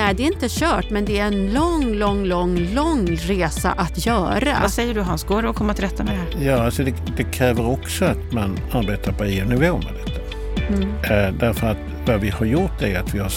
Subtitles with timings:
[0.00, 4.06] Nej, det är inte kört, men det är en lång, lång, lång, lång resa att
[4.06, 4.58] göra.
[4.62, 6.46] Vad säger du Hans, går det att komma till rätta med det här?
[6.46, 10.20] Ja, alltså det, det kräver också att man arbetar på EU-nivå med detta.
[10.68, 10.82] Mm.
[10.82, 11.76] Eh, därför att
[12.06, 13.32] vad vi har gjort är att vi har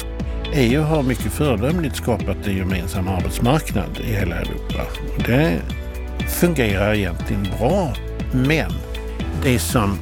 [0.54, 4.82] EU har mycket föredömligt skapat en gemensam arbetsmarknad i hela Europa.
[5.26, 5.62] Det
[6.28, 7.94] fungerar egentligen bra,
[8.32, 8.72] men
[9.44, 9.98] det som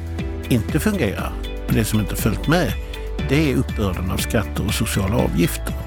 [0.48, 1.32] inte fungerar,
[1.68, 2.72] det som inte följt med,
[3.28, 5.81] det är uppbörden av skatter och sociala avgifter.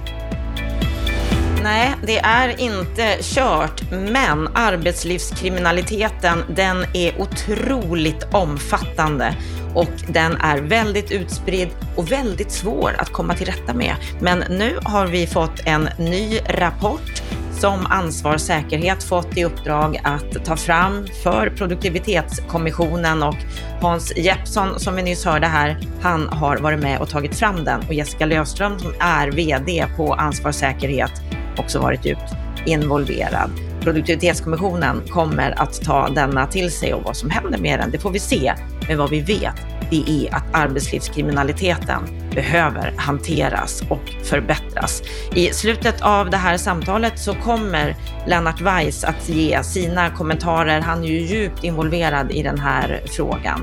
[1.65, 9.35] Nej, det är inte kört, men arbetslivskriminaliteten den är otroligt omfattande.
[9.73, 13.95] Och den är väldigt utspridd och väldigt svår att komma till rätta med.
[14.19, 17.21] Men nu har vi fått en ny rapport
[17.59, 23.23] som Ansvar säkerhet fått i uppdrag att ta fram för produktivitetskommissionen.
[23.23, 23.35] Och
[23.81, 27.79] Hans Jeppsson som vi nyss hörde här, han har varit med och tagit fram den.
[27.87, 31.11] Och Jessica Löfström som är VD på Ansvar säkerhet
[31.59, 32.33] också varit djupt
[32.65, 33.51] involverad.
[33.81, 38.11] Produktivitetskommissionen kommer att ta denna till sig och vad som händer med den, det får
[38.11, 38.53] vi se.
[38.87, 39.55] Men vad vi vet,
[39.89, 45.03] det är att arbetslivskriminaliteten behöver hanteras och förbättras.
[45.35, 47.95] I slutet av det här samtalet så kommer
[48.27, 50.81] Lennart Weiss att ge sina kommentarer.
[50.81, 53.61] Han är ju djupt involverad i den här frågan.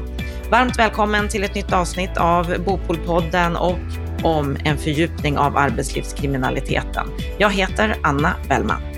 [0.50, 3.78] Varmt välkommen till ett nytt avsnitt av Bopolpodden och
[4.22, 7.06] om en fördjupning av arbetslivskriminaliteten.
[7.38, 8.91] Jag heter Anna Bellman.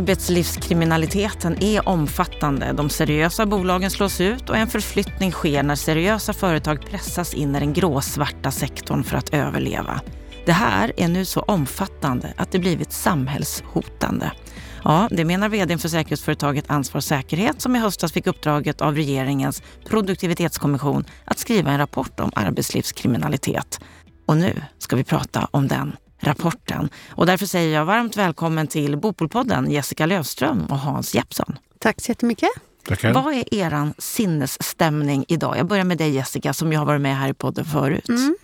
[0.00, 2.72] Arbetslivskriminaliteten är omfattande.
[2.72, 7.60] De seriösa bolagen slås ut och en förflyttning sker när seriösa företag pressas in i
[7.60, 10.00] den gråsvarta sektorn för att överleva.
[10.46, 14.32] Det här är nu så omfattande att det blivit samhällshotande.
[14.84, 19.62] Ja, det menar vdn för säkerhetsföretaget Ansvar Säkerhet som i höstas fick uppdraget av regeringens
[19.88, 23.80] produktivitetskommission att skriva en rapport om arbetslivskriminalitet.
[24.26, 26.88] Och nu ska vi prata om den rapporten.
[27.10, 31.58] Och därför säger jag varmt välkommen till Bopolpodden Jessica Lövström och Hans Jeppsson.
[31.78, 32.50] Tack så jättemycket.
[32.88, 33.12] Tackar.
[33.12, 35.58] Vad är er sinnesstämning idag?
[35.58, 38.08] Jag börjar med dig Jessica som ju har varit med här i podden förut.
[38.08, 38.36] Mm.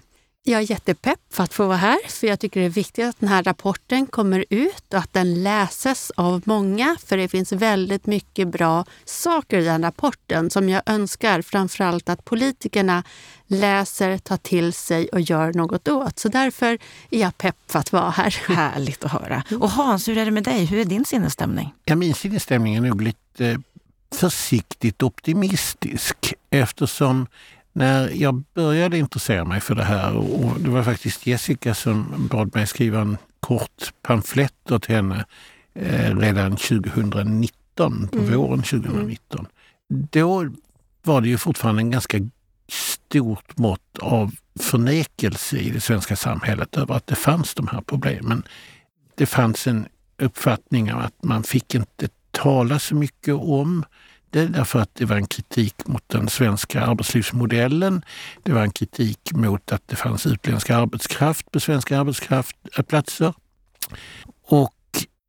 [0.49, 3.21] Jag är jättepepp för att få vara här, för jag tycker det är viktigt att
[3.21, 8.07] den här rapporten kommer ut och att den läses av många, för det finns väldigt
[8.07, 13.05] mycket bra saker i den rapporten som jag önskar framförallt att politikerna
[13.47, 16.19] läser, tar till sig och gör något åt.
[16.19, 16.79] Så därför
[17.11, 18.31] är jag pepp för att vara här.
[18.55, 19.43] Härligt att höra.
[19.61, 20.65] Och Hans, hur är det med dig?
[20.65, 21.75] Hur är din sinnesstämning?
[21.85, 23.63] Ja, min sinnesstämning är nog lite
[24.15, 27.27] försiktigt optimistisk eftersom
[27.77, 32.55] när jag började intressera mig för det här och det var faktiskt Jessica som bad
[32.55, 35.25] mig skriva en kort pamflett åt henne
[35.75, 38.37] eh, redan 2019, på mm.
[38.37, 39.47] våren 2019.
[39.89, 40.51] Då
[41.03, 42.19] var det ju fortfarande en ganska
[42.69, 48.43] stort mått av förnekelse i det svenska samhället över att det fanns de här problemen.
[49.15, 49.87] Det fanns en
[50.19, 53.85] uppfattning av att man fick inte tala så mycket om
[54.31, 58.05] det därför att det var en kritik mot den svenska arbetslivsmodellen.
[58.43, 63.35] Det var en kritik mot att det fanns utländsk arbetskraft på svenska arbetsplatser.
[64.43, 64.75] Och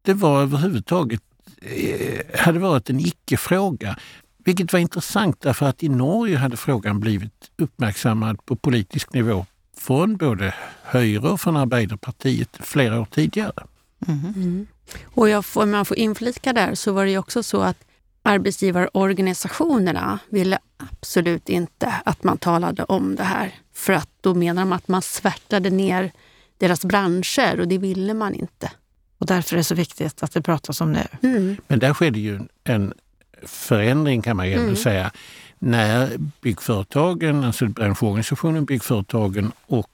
[0.01, 1.21] det var överhuvudtaget
[1.61, 3.97] eh, hade varit en icke-fråga.
[4.45, 9.45] Vilket var intressant därför att i Norge hade frågan blivit uppmärksammad på politisk nivå
[9.77, 10.53] från både
[10.83, 13.63] Höjre och från Arbeiderpartiet flera år tidigare.
[14.07, 14.33] Mm.
[14.35, 14.67] Mm.
[15.05, 17.77] Och jag får, om man får inflika där så var det ju också så att
[18.27, 23.55] arbetsgivarorganisationerna ville absolut inte att man talade om det här.
[23.73, 26.11] För att då menar de att man svärtade ner
[26.57, 28.71] deras branscher och det ville man inte.
[29.17, 31.07] Och därför är det så viktigt att det pratas om nu.
[31.21, 31.57] Mm.
[31.67, 32.93] Men där skedde ju en
[33.43, 34.75] förändring kan man ju ändå mm.
[34.75, 35.11] säga.
[35.59, 39.91] När byggföretagen, alltså branschorganisationen Byggföretagen och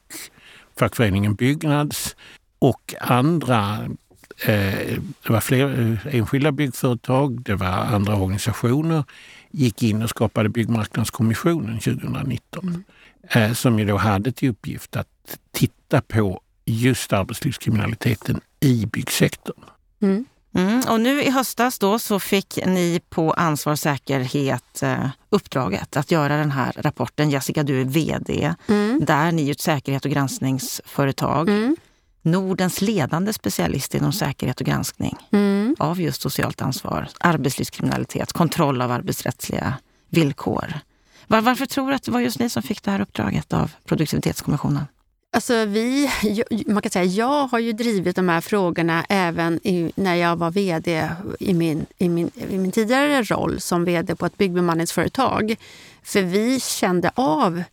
[0.79, 2.15] fackföreningen Byggnads
[2.59, 3.79] och andra
[4.45, 9.03] det var fler eh, enskilda byggföretag, det var andra organisationer,
[9.51, 12.67] gick in och skapade Byggmarknadskommissionen 2019.
[12.67, 12.83] Mm.
[13.29, 19.63] Eh, som ju då hade till uppgift att titta på just arbetslivskriminaliteten i byggsektorn.
[20.01, 20.25] Mm.
[20.55, 26.11] Mm, och nu i höstas då så fick ni på Ansvar säkerhet eh, uppdraget att
[26.11, 27.29] göra den här rapporten.
[27.29, 28.53] Jessica, du är VD.
[28.67, 29.05] Mm.
[29.05, 31.49] Där ni är ett säkerhet och granskningsföretag.
[31.49, 31.75] Mm.
[32.25, 35.75] Nordens ledande specialist inom säkerhet och granskning mm.
[35.79, 39.73] av just socialt ansvar, arbetslivskriminalitet, kontroll av arbetsrättsliga
[40.09, 40.73] villkor.
[41.27, 43.71] Var, varför tror du att det var just ni som fick det här uppdraget av
[43.85, 44.85] Produktivitetskommissionen?
[45.35, 46.09] Alltså vi,
[46.67, 50.51] man kan säga jag har ju drivit de här frågorna även i, när jag var
[50.51, 51.09] vd
[51.39, 55.55] i min, i, min, i min tidigare roll som vd på ett byggbemanningsföretag.
[56.03, 57.63] För vi kände av,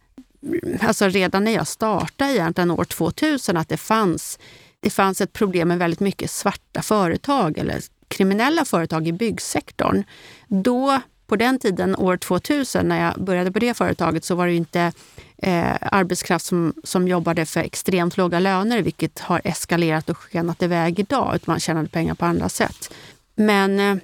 [0.81, 4.39] alltså redan när jag startade egentligen år 2000, att det fanns,
[4.81, 10.05] det fanns ett problem med väldigt mycket svarta företag eller kriminella företag i byggsektorn.
[10.49, 14.55] Då, på den tiden, år 2000, när jag började på det företaget, så var det
[14.55, 14.93] inte
[15.39, 20.99] eh, arbetskraft som, som jobbade för extremt låga löner, vilket har eskalerat och skenat iväg
[20.99, 21.33] idag.
[21.35, 22.95] Utan man tjänade pengar på andra sätt.
[23.35, 23.97] Men eh,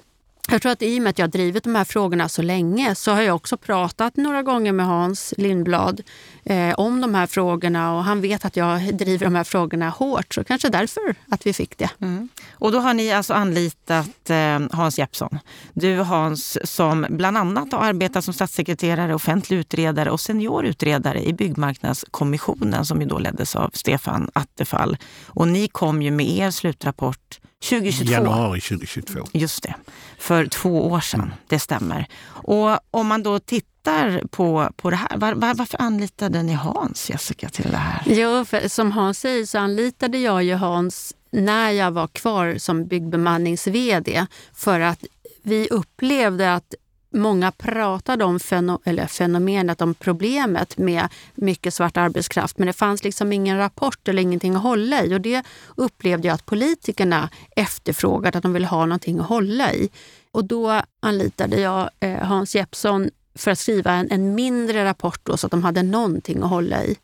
[0.51, 3.11] jag tror att i och med att jag drivit de här frågorna så länge så
[3.11, 6.01] har jag också pratat några gånger med Hans Lindblad
[6.43, 10.33] eh, om de här frågorna och han vet att jag driver de här frågorna hårt.
[10.33, 11.89] Så kanske därför att vi fick det.
[12.01, 12.29] Mm.
[12.51, 15.39] Och då har ni alltså anlitat eh, Hans Jeppsson.
[15.73, 22.85] Du Hans som bland annat har arbetat som statssekreterare, offentlig utredare och seniorutredare i Byggmarknadskommissionen
[22.85, 24.97] som ju då leddes av Stefan Attefall.
[25.25, 28.11] Och ni kom ju med er slutrapport 2022.
[28.11, 29.19] Januari 2022.
[29.33, 29.73] Just det,
[30.17, 31.19] för två år sedan.
[31.19, 31.33] Mm.
[31.47, 32.05] Det stämmer.
[32.27, 37.09] Och om man då tittar på, på det här, var, var, varför anlitade ni Hans,
[37.09, 38.01] Jessica, till det här?
[38.05, 42.87] Jo, för som Hans säger så anlitade jag ju Hans när jag var kvar som
[42.87, 45.03] byggbemannings-VD för att
[45.43, 46.73] vi upplevde att
[47.09, 52.57] många pratade om feno eller fenomenet, om problemet med mycket svart arbetskraft.
[52.57, 55.15] Men det fanns liksom ingen rapport eller ingenting att hålla i.
[55.15, 55.45] Och det
[55.75, 59.89] upplevde jag att politikerna efterfrågade, att de ville ha någonting att hålla i.
[60.31, 65.37] Och då anlitade jag eh, Hans Jeppsson för att skriva en, en mindre rapport då,
[65.37, 66.97] så att de hade någonting att hålla i.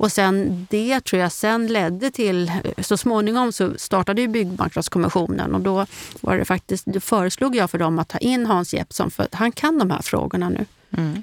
[0.00, 5.60] Och sen det tror jag sen ledde till, så småningom så startade ju Byggmarknadskommissionen och
[5.60, 5.86] då
[6.20, 9.34] var det faktiskt, då föreslog jag för dem att ta in Hans Jeppsson för att
[9.34, 10.66] han kan de här frågorna nu.
[10.90, 11.22] Mm.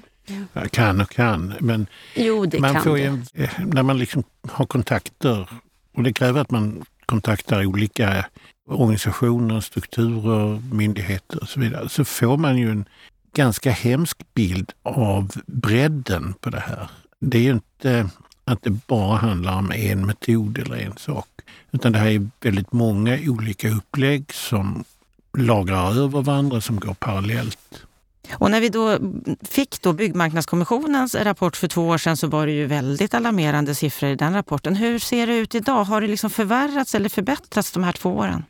[0.52, 5.50] Ja, kan och kan, men jo, man får ju, eh, när man liksom har kontakter
[5.96, 8.24] och det kräver att man kontaktar olika
[8.70, 12.88] organisationer, strukturer, myndigheter och så vidare, så får man ju en
[13.34, 16.88] ganska hemsk bild av bredden på det här.
[17.20, 18.10] Det är ju inte
[18.48, 21.28] att det bara handlar om en metod eller en sak.
[21.70, 24.84] Utan det här är väldigt många olika upplägg som
[25.38, 27.84] lagrar över varandra, som går parallellt.
[28.32, 28.98] Och när vi då
[29.42, 34.10] fick då Byggmarknadskommissionens rapport för två år sedan så var det ju väldigt alarmerande siffror
[34.10, 34.76] i den rapporten.
[34.76, 35.84] Hur ser det ut idag?
[35.84, 38.44] Har det liksom förvärrats eller förbättrats de här två åren?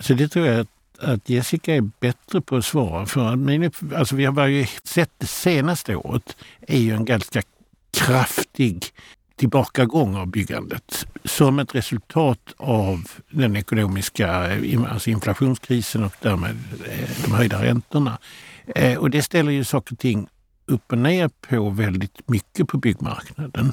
[0.00, 0.68] Så det tror jag att,
[0.98, 3.06] att Jessica är bättre på att svara.
[3.06, 7.42] För min, alltså vi har ju sett det senaste året är ju en ganska
[7.92, 8.86] kraftig
[9.36, 17.08] tillbakagång av byggandet som ett resultat av den ekonomiska eh, alltså inflationskrisen och därmed eh,
[17.24, 18.18] de höjda räntorna.
[18.66, 20.28] Eh, och det ställer ju saker och ting
[20.66, 23.72] upp och ner på väldigt mycket på byggmarknaden.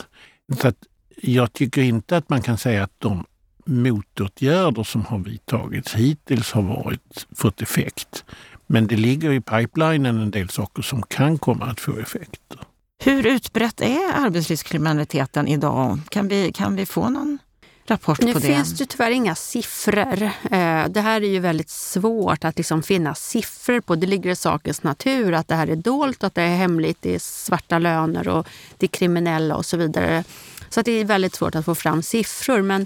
[0.62, 0.78] Så att
[1.22, 3.26] jag tycker inte att man kan säga att de
[3.66, 8.26] motåtgärder som har vidtagits hittills har varit, fått effekt.
[8.68, 12.60] Men det ligger i pipelinen en del saker som kan komma att få effekter.
[13.04, 16.00] Hur utbrett är arbetslivskriminaliteten idag?
[16.10, 17.38] Kan vi, kan vi få någon
[17.86, 18.48] rapport nu på det?
[18.48, 20.24] Nu finns det tyvärr inga siffror.
[20.24, 23.96] Eh, det här är ju väldigt svårt att liksom finna siffror på.
[23.96, 27.16] Det ligger i sakens natur att det här är dolt, att det är hemligt, det
[27.16, 30.24] är svarta löner och det är kriminella och så vidare.
[30.70, 32.62] Så det är väldigt svårt att få fram siffror.
[32.62, 32.86] Men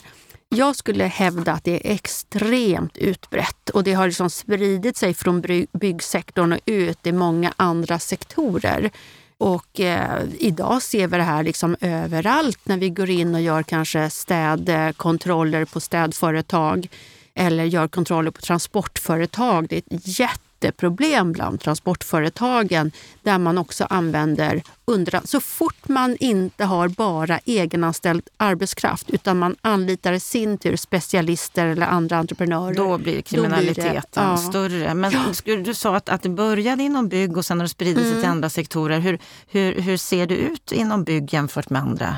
[0.49, 5.43] jag skulle hävda att det är extremt utbrett och det har liksom spridit sig från
[5.73, 8.91] byggsektorn och ut i många andra sektorer.
[9.37, 13.63] Och eh, idag ser vi det här liksom överallt när vi går in och gör
[13.63, 16.87] kanske städkontroller på städföretag
[17.35, 19.67] eller gör kontroller på transportföretag.
[19.69, 22.91] Det är ett jätte jätteproblem bland transportföretagen
[23.23, 25.21] där man också använder under...
[25.23, 31.65] Så fort man inte har bara egenanställd arbetskraft utan man anlitar i sin tur specialister
[31.65, 32.75] eller andra entreprenörer.
[32.75, 34.37] Då blir kriminaliteten blir det, ja.
[34.37, 34.93] större.
[34.93, 35.11] Men
[35.45, 35.55] ja.
[35.55, 38.21] du sa att, att det började inom bygg och sen har det spridit sig mm.
[38.21, 38.99] till andra sektorer.
[38.99, 42.15] Hur, hur, hur ser det ut inom bygg jämfört med andra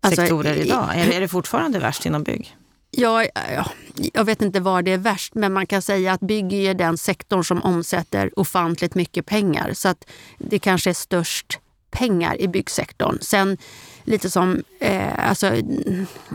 [0.00, 0.88] alltså, sektorer idag?
[0.94, 2.56] Är, är det fortfarande värst inom bygg?
[2.90, 3.70] Ja, ja,
[4.12, 6.98] jag vet inte var det är värst, men man kan säga att bygg är den
[6.98, 9.72] sektorn som omsätter ofantligt mycket pengar.
[9.74, 10.04] Så att
[10.38, 11.58] det kanske är störst
[11.90, 13.18] pengar i byggsektorn.
[13.20, 13.58] Sen
[14.04, 15.52] lite som eh, alltså,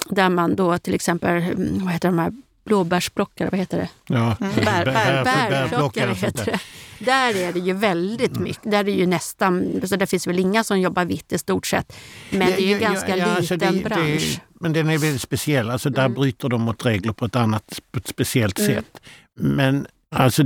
[0.10, 1.43] där man då till exempel,
[1.83, 2.33] vad heter de här
[2.63, 3.89] blåbärsplockare, vad heter det?
[4.07, 4.55] Ja, mm.
[4.55, 6.60] bär, bär, bär, bärplockare heter det.
[7.00, 8.43] Där är det ju väldigt mm.
[8.43, 8.72] mycket.
[8.72, 11.67] Där är det ju nästan, så där finns väl inga som jobbar vitt i stort
[11.67, 11.95] sett.
[12.29, 14.41] Men det är ju ja, ganska ja, alltså liten alltså det, bransch.
[14.43, 15.70] Det, men den är väldigt speciell.
[15.70, 16.13] Alltså där mm.
[16.13, 18.72] bryter de mot regler på ett annat, på ett speciellt mm.
[18.72, 19.01] sätt.
[19.39, 20.43] Men alltså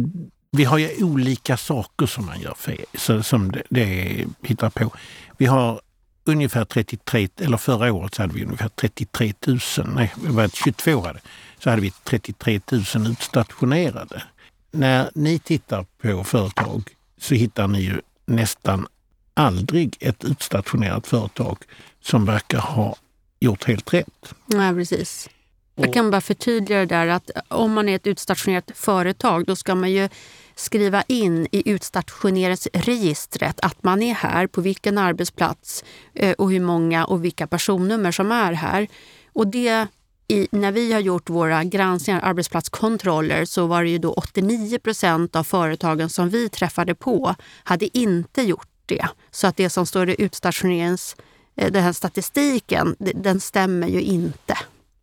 [0.51, 4.91] vi har ju olika saker som man gör fel, så, som det, det hittar på.
[5.37, 5.81] Vi har
[6.25, 11.01] ungefär 33, eller förra året så hade vi ungefär 33 000, nej, det var 22
[11.01, 11.19] hade,
[11.59, 14.23] så hade vi 33 000 utstationerade.
[14.71, 18.87] När ni tittar på företag så hittar ni ju nästan
[19.33, 21.57] aldrig ett utstationerat företag
[22.01, 22.95] som verkar ha
[23.39, 24.33] gjort helt rätt.
[24.45, 25.29] Nej, precis.
[25.75, 29.75] Jag kan bara förtydliga det där att om man är ett utstationerat företag då ska
[29.75, 30.09] man ju
[30.55, 37.05] skriva in i utstationeringsregistret att man är här, på vilken arbetsplats eh, och hur många
[37.05, 38.87] och vilka personnummer som är här.
[39.33, 39.87] Och det
[40.27, 45.35] i, när vi har gjort våra granskningar, arbetsplatskontroller, så var det ju då 89 procent
[45.35, 49.07] av företagen som vi träffade på hade inte gjort det.
[49.31, 51.23] Så att det som står i utstationerings, eh,
[51.57, 54.57] Eh, den här statistiken, den stämmer ju inte.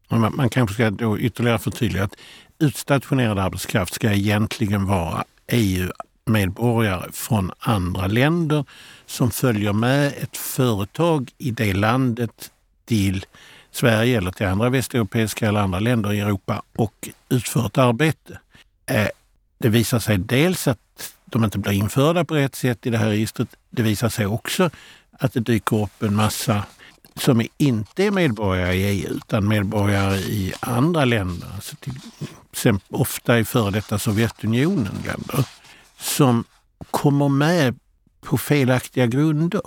[0.08, 2.14] Man, man kanske ska då ytterligare förtydliga att
[2.58, 8.64] utstationerad arbetskraft ska egentligen vara EU-medborgare från andra länder
[9.06, 12.50] som följer med ett företag i det landet
[12.84, 13.26] till
[13.70, 18.38] Sverige eller till andra västeuropeiska eller andra länder i Europa och utför ett arbete.
[18.86, 19.08] Eh,
[19.58, 20.78] det visar sig dels att
[21.24, 23.48] de inte blir införda på rätt sätt i det här registret.
[23.70, 24.70] Det visar sig också
[25.18, 26.64] att det dyker upp en massa
[27.16, 31.92] som inte är medborgare i EU utan medborgare i andra länder, alltså till
[32.52, 35.48] exempel ofta i före detta Sovjetunionen länder,
[35.98, 36.44] som
[36.90, 37.78] kommer med
[38.20, 39.62] på felaktiga grunder.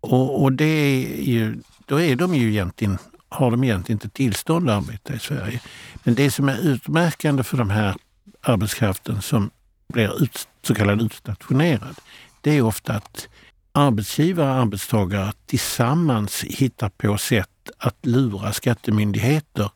[0.00, 2.98] Och, och det är ju, då är de ju egentligen,
[3.28, 5.60] har de egentligen inte tillstånd att arbeta i Sverige.
[6.02, 7.96] Men det som är utmärkande för de här
[8.40, 9.50] arbetskraften som
[9.88, 11.94] blir ut, så kallad utstationerad,
[12.40, 13.28] det är ofta att
[13.72, 17.48] arbetsgivare och arbetstagare tillsammans hittar på sätt
[17.78, 19.70] att lura skattemyndigheter,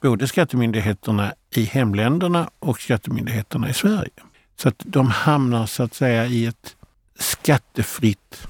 [0.00, 4.10] både skattemyndigheterna i hemländerna och skattemyndigheterna i Sverige.
[4.56, 6.76] Så att de hamnar så att säga i ett
[7.18, 8.46] skattefritt,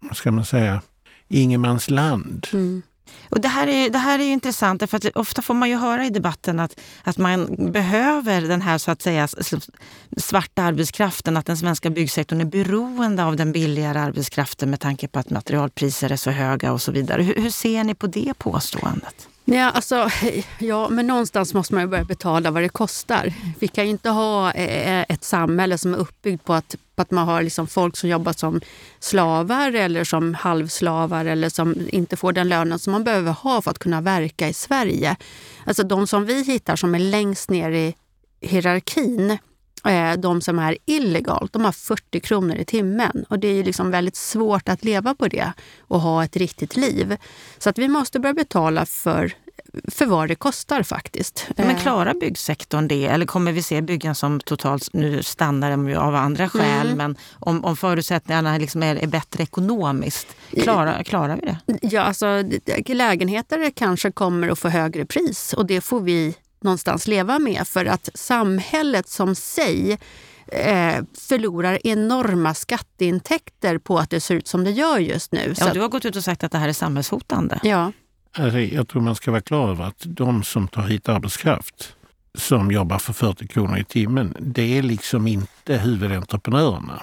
[0.00, 0.82] vad ska man säga,
[1.28, 2.46] ingenmansland.
[2.52, 2.82] Mm.
[3.28, 6.06] Och det, här är, det här är intressant, för att ofta får man ju höra
[6.06, 9.28] i debatten att, att man behöver den här så att säga
[10.16, 15.18] svarta arbetskraften, att den svenska byggsektorn är beroende av den billigare arbetskraften med tanke på
[15.18, 17.22] att materialpriser är så höga och så vidare.
[17.22, 19.28] Hur, hur ser ni på det påståendet?
[19.46, 20.08] Ja, alltså,
[20.58, 23.32] ja, men någonstans måste man ju börja betala vad det kostar.
[23.58, 27.10] Vi kan ju inte ha eh, ett samhälle som är uppbyggt på att, på att
[27.10, 28.60] man har liksom folk som jobbar som
[29.00, 33.70] slavar eller som halvslavar eller som inte får den lönen som man behöver ha för
[33.70, 35.16] att kunna verka i Sverige.
[35.64, 37.94] Alltså de som vi hittar som är längst ner i
[38.40, 39.38] hierarkin
[40.18, 43.24] de som är illegalt, de har 40 kronor i timmen.
[43.28, 46.76] Och det är ju liksom väldigt svårt att leva på det och ha ett riktigt
[46.76, 47.16] liv.
[47.58, 49.34] Så att vi måste börja betala för
[49.88, 51.48] för vad det kostar faktiskt.
[51.56, 51.82] Men eh.
[51.82, 53.06] klarar byggsektorn det?
[53.06, 56.96] Eller kommer vi se byggen som totalt, nu stannar de av andra skäl, mm.
[56.96, 61.78] men om, om förutsättningarna liksom är, är, bättre ekonomiskt, klarar, klarar vi det?
[61.82, 62.42] Ja, alltså
[62.86, 67.84] lägenheter kanske kommer att få högre pris och det får vi någonstans leva med för
[67.84, 69.98] att samhället som sig
[70.46, 75.54] eh, förlorar enorma skatteintäkter på att det ser ut som det gör just nu.
[75.56, 77.60] Ja, du har gått ut och sagt att det här är samhällshotande.
[77.62, 77.92] Ja.
[78.72, 81.96] Jag tror man ska vara klar över att de som tar hit arbetskraft
[82.38, 87.02] som jobbar för 40 kronor i timmen, det är liksom inte huvudentreprenörerna.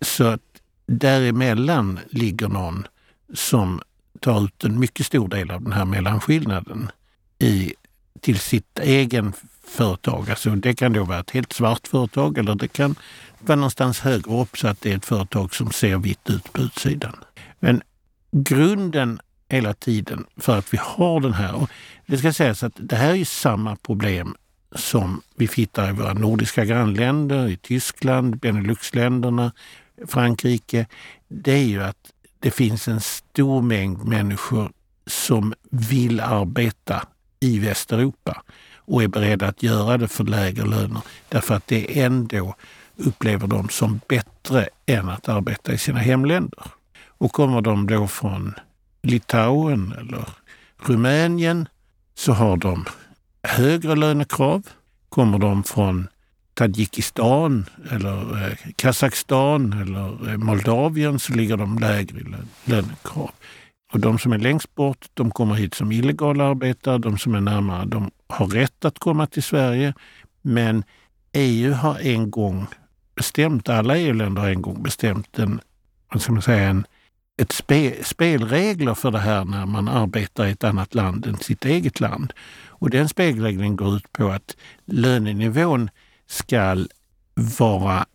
[0.00, 0.40] Så att
[0.86, 2.86] däremellan ligger någon
[3.34, 3.80] som
[4.20, 6.90] tar ut en mycket stor del av den här mellanskillnaden
[7.38, 7.74] i
[8.20, 9.32] till sitt egen
[9.66, 10.30] företag.
[10.30, 12.94] Alltså det kan då vara ett helt svart företag eller det kan
[13.38, 16.60] vara någonstans högre upp så att det är ett företag som ser vitt ut på
[16.60, 17.16] utsidan.
[17.60, 17.82] Men
[18.32, 21.70] grunden hela tiden för att vi har den här, och
[22.06, 24.34] det ska sägas att det här är samma problem
[24.74, 29.52] som vi hittar i våra nordiska grannländer, i Tyskland, Beneluxländerna,
[30.06, 30.86] Frankrike.
[31.28, 34.72] Det är ju att det finns en stor mängd människor
[35.06, 37.06] som vill arbeta
[37.42, 38.42] i Västeuropa
[38.76, 42.54] och är beredda att göra det för lägre löner därför att det ändå
[42.96, 46.64] upplever de som bättre än att arbeta i sina hemländer.
[47.08, 48.54] Och kommer de då från
[49.02, 50.24] Litauen eller
[50.78, 51.68] Rumänien
[52.14, 52.84] så har de
[53.42, 54.62] högre lönekrav.
[55.08, 56.08] Kommer de från
[56.54, 62.24] Tadzjikistan eller eh, Kazakstan eller eh, Moldavien så ligger de lägre i
[62.64, 63.30] lönekrav.
[63.92, 66.98] Och de som är längst bort, de kommer hit som illegala arbetare.
[66.98, 69.94] De som är närmare, de har rätt att komma till Sverige.
[70.42, 70.84] Men
[71.32, 72.66] EU har en gång
[73.16, 75.60] bestämt, alla EU-länder har en gång bestämt en,
[76.12, 76.86] vad ska man säga, en,
[77.42, 81.64] ett spe, spelregler för det här när man arbetar i ett annat land än sitt
[81.64, 82.32] eget land.
[82.68, 85.90] Och den spelregeln går ut på att lönenivån
[86.26, 86.84] ska
[87.58, 88.06] vara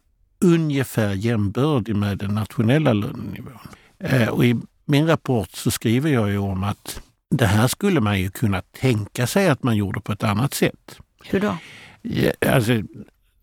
[0.42, 3.68] ungefär jämbördig med den nationella lönenivån.
[4.00, 4.56] Eh, och i
[4.88, 9.28] min rapport så skriver jag ju om att det här skulle man ju kunna tänka
[9.28, 11.00] sig att man gjorde på ett annat sätt.
[11.24, 11.58] Hur då?
[12.02, 12.72] Ja, alltså,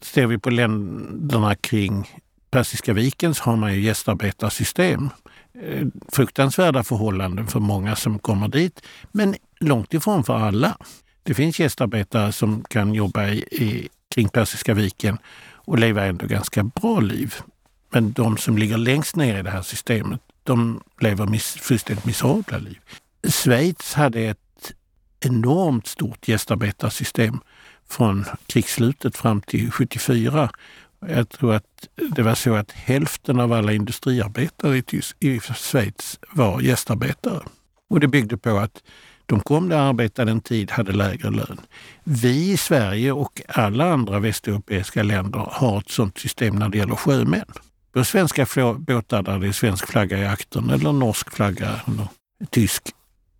[0.00, 2.08] ser vi på länderna kring
[2.50, 5.10] Persiska viken så har man ju gästarbetarsystem.
[5.62, 8.82] Eh, fruktansvärda förhållanden för många som kommer dit,
[9.12, 10.76] men långt ifrån för alla.
[11.22, 15.18] Det finns gästarbetare som kan jobba i, i, kring Persiska viken
[15.52, 17.34] och leva ändå ganska bra liv.
[17.90, 22.58] Men de som ligger längst ner i det här systemet, de lever miss, fullständigt miserabla
[22.58, 22.78] liv.
[23.28, 24.72] Schweiz hade ett
[25.20, 27.40] enormt stort gästarbetarsystem
[27.88, 30.50] från krigsslutet fram till 74.
[31.06, 34.84] Jag tror att det var så att hälften av alla industriarbetare i,
[35.20, 37.40] i Schweiz var gästarbetare.
[37.90, 38.82] Och det byggde på att
[39.26, 41.60] de kom där, arbetade en tid, hade lägre lön.
[42.04, 46.96] Vi i Sverige och alla andra västeuropeiska länder har ett sådant system när det gäller
[46.96, 47.46] sjömän.
[47.94, 48.46] På svenska
[48.78, 52.08] båtar där det är svensk flagga i aktern eller norsk flagga eller
[52.50, 52.82] tysk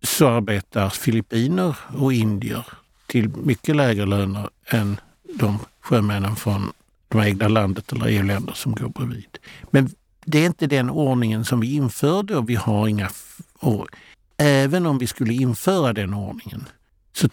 [0.01, 2.65] så arbetar filippiner och indier
[3.07, 4.99] till mycket lägre löner än
[5.39, 6.71] de sjömännen från
[7.07, 9.37] det egna landet eller EU-länder som går bredvid.
[9.71, 9.89] Men
[10.25, 13.09] det är inte den ordningen som vi införde och vi har inga...
[13.59, 13.87] Och
[14.37, 16.65] även om vi skulle införa den ordningen
[17.13, 17.29] så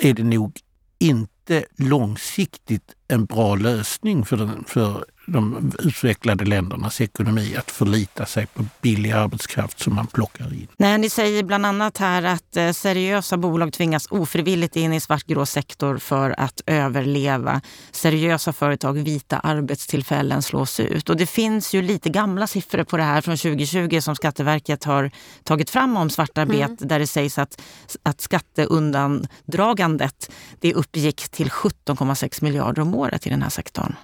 [0.00, 0.60] är det nog
[0.98, 8.46] inte långsiktigt en bra lösning för, den, för de utvecklade ländernas ekonomi att förlita sig
[8.46, 10.68] på billig arbetskraft som man plockar in.
[10.76, 15.46] Nej, ni säger bland annat här att eh, seriösa bolag tvingas ofrivilligt in i svartgrå
[15.46, 17.60] sektor för att överleva.
[17.90, 21.10] Seriösa företag, vita arbetstillfällen slås ut.
[21.10, 25.10] Och det finns ju lite gamla siffror på det här från 2020 som Skatteverket har
[25.44, 26.76] tagit fram om svartarbete mm.
[26.80, 27.60] där det sägs att,
[28.02, 33.94] att skatteundandragandet det uppgick till 17,6 miljarder om året i den här sektorn.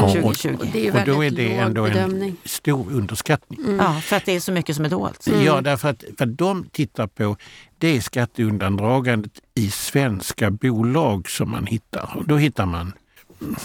[0.00, 0.56] 2020.
[0.58, 2.36] Och, det är och då är det ändå bedömning.
[2.42, 3.60] en stor underskattning.
[3.60, 3.76] Mm.
[3.76, 5.26] Ja, för att det är så mycket som är dolt.
[5.26, 5.44] Mm.
[5.44, 7.36] Ja, därför att vad de tittar på
[7.78, 12.10] det är skatteundandragandet i svenska bolag som man hittar.
[12.16, 12.92] Och då hittar man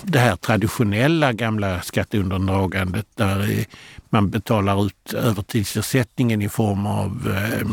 [0.03, 3.65] det här traditionella gamla skatteundandragandet där
[4.09, 7.67] man betalar ut övertidsersättningen i form av eh,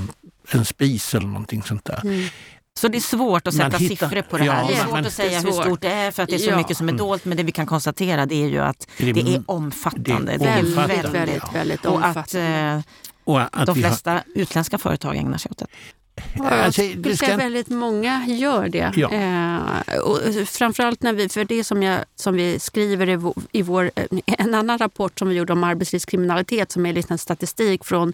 [0.59, 2.01] en spis eller någonting sånt där.
[2.05, 2.29] Mm.
[2.75, 4.63] Så det är svårt att sätta hittar, siffror på det här.
[4.63, 6.39] Ja, det är svårt man, att säga hur stort det är för att det är
[6.39, 6.57] så ja.
[6.57, 7.25] mycket som är dolt.
[7.25, 10.37] Men det vi kan konstatera det är ju att det är, det är omfattande.
[10.37, 10.95] Det är, omfattande.
[10.95, 12.79] väldigt, väldigt, väldigt omfattande.
[13.25, 14.23] Och att, eh, och att de flesta har...
[14.35, 15.67] utländska företag ägnar sig åt det.
[16.41, 17.37] Alltså, det ska...
[17.37, 18.93] väldigt många gör det.
[18.97, 19.13] Ja.
[19.13, 23.63] Eh, och framförallt när vi, för det som, jag, som vi skriver i vår, i
[23.63, 28.13] vår, eh, en annan rapport som vi gjorde om arbetslivskriminalitet som är lite statistik från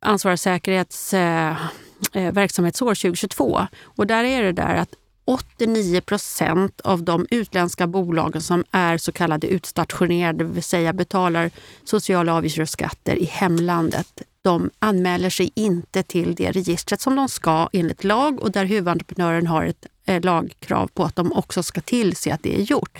[0.00, 1.56] ansvarig säkerhets eh,
[2.12, 3.66] eh, verksamhetsår 2022.
[3.82, 9.12] Och där är det där att 89 procent av de utländska bolagen som är så
[9.12, 11.50] kallade utstationerade, det vill säga betalar
[11.84, 17.28] sociala avgifter och skatter i hemlandet, de anmäler sig inte till det registret som de
[17.28, 21.80] ska enligt lag och där huvudentreprenören har ett eh, lagkrav på att de också ska
[21.80, 22.98] tillse att det är gjort.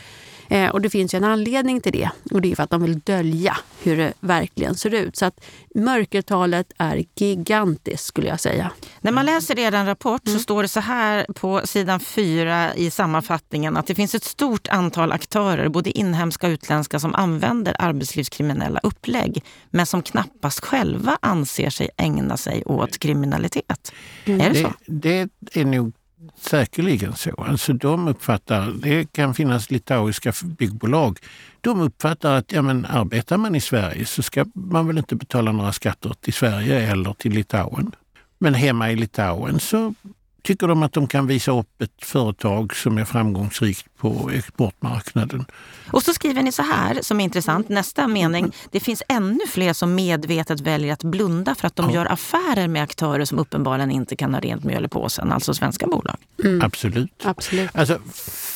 [0.51, 2.83] Eh, och det finns ju en anledning till det och det är för att de
[2.83, 5.17] vill dölja hur det verkligen ser ut.
[5.17, 5.41] Så att
[5.75, 8.71] mörkertalet är gigantiskt skulle jag säga.
[9.01, 10.39] När man läser er rapport mm.
[10.39, 14.69] så står det så här på sidan fyra i sammanfattningen att det finns ett stort
[14.69, 21.71] antal aktörer, både inhemska och utländska, som använder arbetslivskriminella upplägg men som knappast själva anser
[21.71, 23.93] sig ägna sig åt kriminalitet.
[24.25, 24.41] Mm.
[24.41, 24.73] Är det, det så?
[24.87, 25.93] Det är nog
[26.37, 27.31] säkerligen så.
[27.39, 31.19] Alltså de uppfattar, det kan finnas litauiska byggbolag,
[31.61, 35.53] de uppfattar att ja, men arbetar man i Sverige så ska man väl inte betala
[35.53, 37.93] några skatter till Sverige eller till Litauen.
[38.39, 39.95] Men hemma i Litauen så
[40.43, 45.45] tycker de att de kan visa upp ett företag som är framgångsrikt på exportmarknaden.
[45.91, 48.53] Och så skriver ni så här, som är intressant, nästa mening.
[48.71, 51.95] Det finns ännu fler som medvetet väljer att blunda för att de ja.
[51.95, 55.87] gör affärer med aktörer som uppenbarligen inte kan ha rent mjöl i påsen, alltså svenska
[55.87, 56.17] bolag.
[56.45, 56.63] Mm.
[56.63, 57.23] Absolut.
[57.25, 57.71] Absolut.
[57.75, 57.99] Alltså,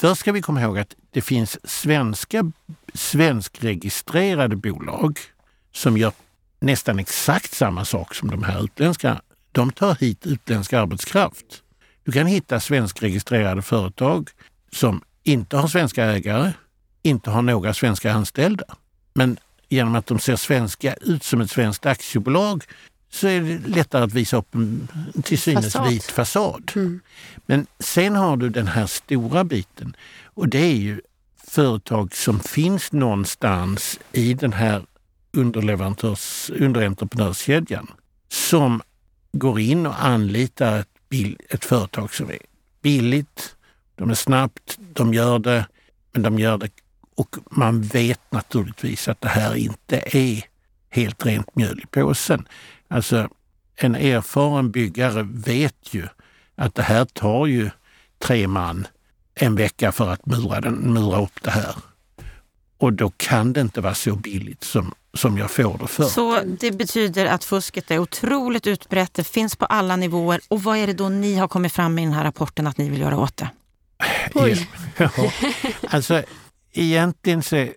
[0.00, 2.52] först ska vi komma ihåg att det finns svenska,
[2.94, 5.18] svenskregistrerade bolag
[5.72, 6.12] som gör
[6.60, 9.20] nästan exakt samma sak som de här utländska.
[9.52, 11.63] De tar hit utländsk arbetskraft.
[12.04, 14.30] Du kan hitta svenskregistrerade företag
[14.72, 16.52] som inte har svenska ägare,
[17.02, 18.64] inte har några svenska anställda.
[19.14, 19.38] Men
[19.68, 22.64] genom att de ser svenska ut som ett svenskt aktiebolag
[23.10, 24.88] så är det lättare att visa upp en
[25.22, 25.88] till synes fasad.
[25.88, 26.72] vit fasad.
[26.76, 27.00] Mm.
[27.46, 31.00] Men sen har du den här stora biten och det är ju
[31.46, 34.82] företag som finns någonstans i den här
[35.32, 37.90] underleverantörs, underentreprenörskedjan
[38.28, 38.82] som
[39.32, 40.93] går in och anlitar ett
[41.48, 42.38] ett företag som är
[42.82, 43.56] billigt,
[43.94, 45.66] de är snabbt, de gör det,
[46.12, 46.68] men de gör det
[47.14, 50.44] och man vet naturligtvis att det här inte är
[50.90, 52.48] helt rent mjöl i påsen.
[52.88, 53.28] Alltså,
[53.76, 56.08] en erfaren byggare vet ju
[56.54, 57.70] att det här tar ju
[58.18, 58.86] tre man
[59.34, 61.74] en vecka för att mura, den, mura upp det här.
[62.78, 66.04] Och då kan det inte vara så billigt som, som jag får det för.
[66.04, 70.40] Så det betyder att fusket är otroligt utbrett, det finns på alla nivåer.
[70.48, 72.88] Och vad är det då ni har kommit fram i den här rapporten att ni
[72.88, 73.50] vill göra åt det?
[74.34, 74.68] Oj.
[74.96, 75.10] Ja,
[75.88, 76.22] alltså
[76.72, 77.68] egentligen så,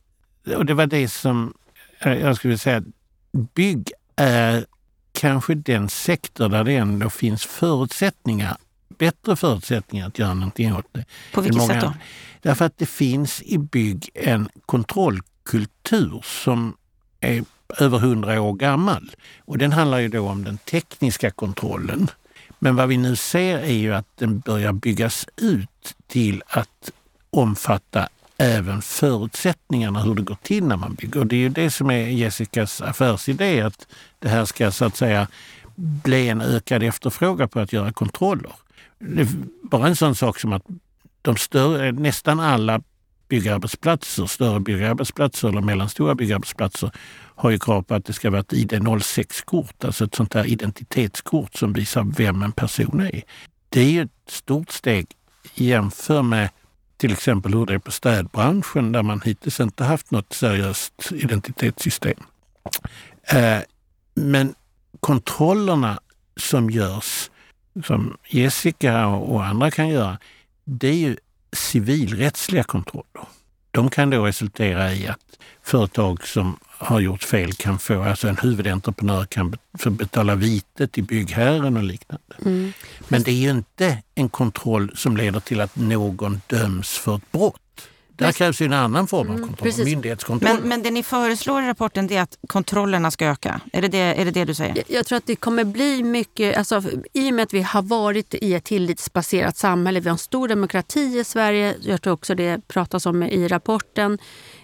[0.56, 1.54] och det var det som
[2.02, 2.84] jag skulle säga,
[3.32, 4.66] bygg är
[5.12, 8.58] kanske den sektor där det ändå finns förutsättningar,
[8.98, 11.06] bättre förutsättningar att göra någonting åt det.
[11.34, 11.94] På vilket sätt då?
[12.42, 16.76] Därför att det finns i bygg en kontrollkultur som
[17.22, 17.44] är
[17.80, 19.12] över hundra år gammal.
[19.46, 22.08] Och den handlar ju då om den tekniska kontrollen.
[22.60, 26.92] Men vad vi nu ser är ju att den börjar byggas ut till att
[27.30, 31.20] omfatta även förutsättningarna hur det går till när man bygger.
[31.20, 33.88] Och det är ju det som är Jessicas affärsidé, att
[34.20, 35.28] det här ska så att säga
[35.76, 38.52] bli en ökad efterfrågan på att göra kontroller.
[39.62, 40.64] bara en sån sak som att
[41.22, 42.82] de större, nästan alla
[43.28, 46.92] byggarbetsplatser, större byggarbetsplatser eller mellanstora byggarbetsplatser
[47.36, 51.56] har ju krav på att det ska vara ett ID06-kort, alltså ett sånt där identitetskort
[51.56, 53.24] som visar vem en person är.
[53.70, 55.08] Det är ju ett stort steg
[55.54, 56.50] jämfört med
[56.98, 62.20] till exempel hur det är på städbranschen där man hittills inte haft något seriöst identitetssystem.
[63.24, 63.60] Eh,
[64.14, 64.56] men
[65.00, 66.00] kontrollerna
[66.36, 67.30] som görs,
[67.86, 70.18] som Jessica och andra kan göra,
[70.64, 71.18] det är ju
[71.54, 73.28] civilrättsliga kontroller.
[73.72, 78.38] De kan då resultera i att företag som har gjort fel kan få, alltså en
[78.38, 79.56] huvudentreprenör kan
[79.90, 82.36] betala vite till byggherren och liknande.
[82.46, 82.74] Mm.
[83.08, 87.32] Men det är ju inte en kontroll som leder till att någon döms för ett
[87.32, 87.62] brott.
[88.18, 90.54] Där krävs ju en annan form av mm, kontroll, mm, myndighetskontroll.
[90.54, 93.62] Men, men det ni föreslår i rapporten är att kontrollerna ska öka?
[93.74, 94.76] Är det det, är det, det du säger?
[94.76, 97.82] Jag, jag, tror att det kommer bli mycket, alltså, i och med att vi har
[97.82, 102.36] varit i ett tillitsbaserat samhälle, vi har en stor demokrati i Sverige, jag tror också
[102.36, 104.18] det pratas om i rapporten,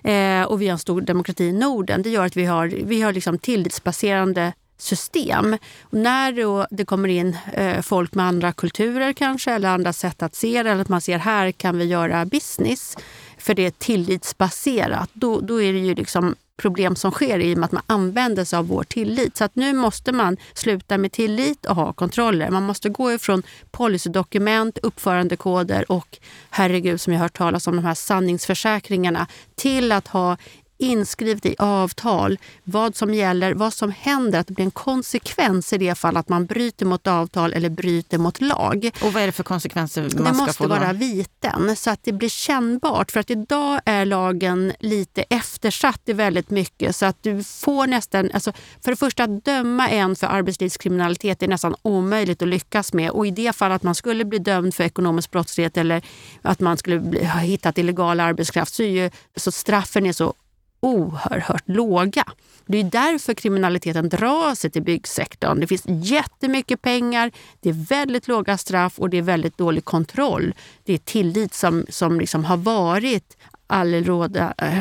[0.04, 2.02] eh, och vi har en stor demokrati i Norden.
[2.02, 5.58] Det gör att vi har, vi har liksom tillitsbaserande system.
[5.82, 10.36] Och när det kommer in eh, folk med andra kulturer kanske eller andra sätt att
[10.36, 12.98] se det, eller att man ser här kan vi göra business,
[13.44, 17.58] för det är tillitsbaserat, då, då är det ju liksom problem som sker i och
[17.58, 19.38] med att man använder sig av vår tillit.
[19.38, 22.50] Så att nu måste man sluta med tillit och ha kontroller.
[22.50, 26.18] Man måste gå ifrån policydokument, uppförandekoder och
[26.50, 30.38] herregud som jag har hört talas om de här sanningsförsäkringarna till att ha
[30.78, 35.78] inskrivet i avtal vad som gäller, vad som händer, att det blir en konsekvens i
[35.78, 38.90] det fall att man bryter mot avtal eller bryter mot lag.
[39.04, 40.32] Och vad är det för konsekvenser man det ska få?
[40.34, 43.12] Det måste vara viten så att det blir kännbart.
[43.12, 48.30] För att idag är lagen lite eftersatt i väldigt mycket så att du får nästan,
[48.34, 48.52] alltså
[48.84, 53.28] för det första att döma en för arbetslivskriminalitet är nästan omöjligt att lyckas med och
[53.28, 56.02] i det fall att man skulle bli dömd för ekonomisk brottslighet eller
[56.42, 60.34] att man skulle bli, ha hittat illegal arbetskraft så, är ju, så straffen är så
[60.84, 62.24] oerhört låga.
[62.66, 65.60] Det är därför kriminaliteten drar sig till byggsektorn.
[65.60, 70.54] Det finns jättemycket pengar, det är väldigt låga straff och det är väldigt dålig kontroll.
[70.84, 73.38] Det är tillit som, som liksom har varit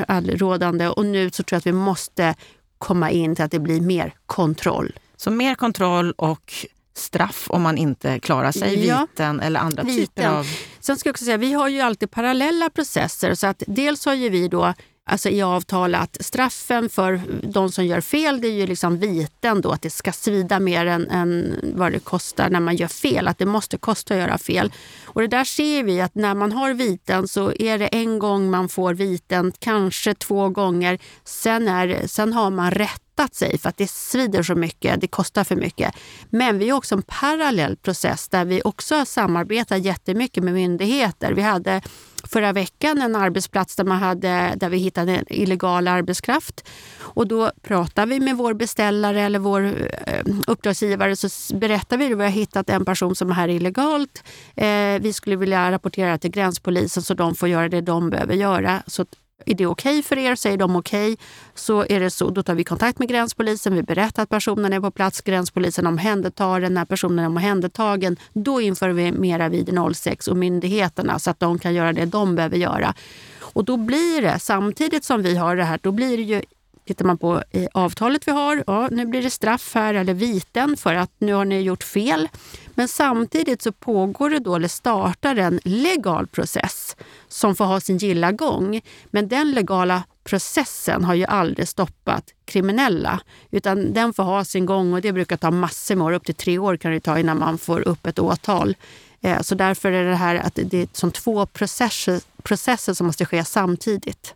[0.06, 2.34] allrådande och nu så tror jag att vi måste
[2.78, 4.98] komma in till att det blir mer kontroll.
[5.16, 6.52] Så mer kontroll och
[6.94, 10.06] straff om man inte klarar sig, ja, viten eller andra viten.
[10.06, 10.46] typer av...
[10.80, 13.34] Sen ska jag också säga, vi har ju alltid parallella processer.
[13.34, 14.74] Så att dels har ju vi då
[15.12, 19.60] alltså i avtal att straffen för de som gör fel det är ju liksom viten
[19.60, 23.28] då, att det ska svida mer än, än vad det kostar när man gör fel.
[23.28, 24.72] Att det måste kosta att göra fel.
[25.04, 28.50] Och det där ser vi att när man har viten så är det en gång
[28.50, 30.98] man får viten, kanske två gånger.
[31.24, 35.44] Sen, är, sen har man rättat sig för att det svider så mycket, det kostar
[35.44, 35.94] för mycket.
[36.30, 41.32] Men vi har också en parallell process där vi också samarbetar jättemycket med myndigheter.
[41.32, 41.82] Vi hade
[42.24, 46.68] förra veckan en arbetsplats där, man hade, där vi hittade illegal arbetskraft.
[46.98, 49.62] Och då pratar vi med vår beställare eller vår
[50.06, 54.24] eh, uppdragsgivare så berättar vi att vi har hittat en person som är här illegalt.
[54.56, 58.82] Eh, vi skulle vilja rapportera till gränspolisen så de får göra det de behöver göra.
[58.86, 59.06] Så
[59.46, 60.34] är det okej okay för er?
[60.34, 61.24] Säger de okej, okay,
[61.54, 62.30] så är det så.
[62.30, 63.74] Då tar vi kontakt med gränspolisen.
[63.74, 65.20] Vi berättar att personen är på plats.
[65.20, 66.74] Gränspolisen omhändertar den.
[66.74, 71.58] När personen är omhändertagen, då inför vi mera vid 06 och myndigheterna så att de
[71.58, 72.94] kan göra det de behöver göra.
[73.40, 76.42] Och då blir det, samtidigt som vi har det här, då blir det ju
[76.84, 80.76] Tittar man på eh, avtalet vi har, ja, nu blir det straff här eller viten
[80.76, 82.28] för att nu har ni gjort fel.
[82.74, 86.96] Men samtidigt så pågår det då, eller startar en legal process
[87.28, 88.80] som får ha sin gilla gång.
[89.10, 94.92] Men den legala processen har ju aldrig stoppat kriminella, utan den får ha sin gång
[94.92, 97.38] och det brukar ta massor med år, upp till tre år kan det ta innan
[97.38, 98.76] man får upp ett åtal.
[99.20, 103.24] Eh, så därför är det här att det är som två processer, processer som måste
[103.24, 104.34] ske samtidigt.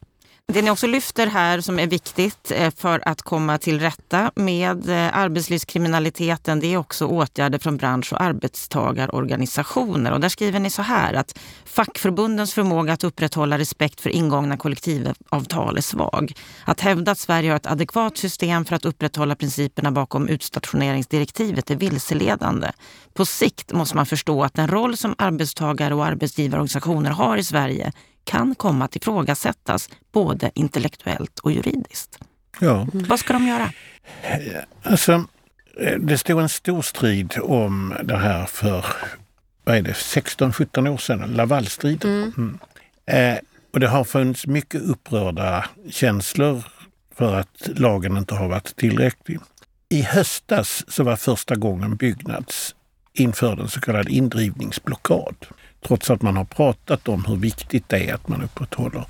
[0.53, 4.89] Det ni också lyfter här som är viktigt eh, för att komma till rätta med
[4.89, 10.13] eh, arbetslivskriminaliteten, det är också åtgärder från bransch och arbetstagarorganisationer.
[10.13, 15.77] Och där skriver ni så här att fackförbundens förmåga att upprätthålla respekt för ingångna kollektivavtal
[15.77, 16.33] är svag.
[16.65, 21.77] Att hävda att Sverige har ett adekvat system för att upprätthålla principerna bakom utstationeringsdirektivet är
[21.77, 22.71] vilseledande.
[23.15, 27.93] På sikt måste man förstå att den roll som arbetstagare och arbetsgivarorganisationer har i Sverige
[28.27, 32.19] kan komma att ifrågasättas både intellektuellt och juridiskt.
[32.61, 32.87] Ja.
[32.93, 33.71] Vad ska de göra?
[34.83, 35.25] Alltså,
[35.99, 38.85] det stod en stor strid om det här för
[39.65, 42.23] vad är det, 16-17 år sedan, Lavalstriden.
[42.23, 42.59] Mm.
[43.07, 43.35] Mm.
[43.35, 43.39] Eh,
[43.73, 46.65] och det har funnits mycket upprörda känslor
[47.15, 49.39] för att lagen inte har varit tillräcklig.
[49.89, 52.75] I höstas så var första gången Byggnads
[53.13, 55.37] införde en så kallad indrivningsblockad
[55.87, 59.05] trots att man har pratat om hur viktigt det är att man upprätthåller.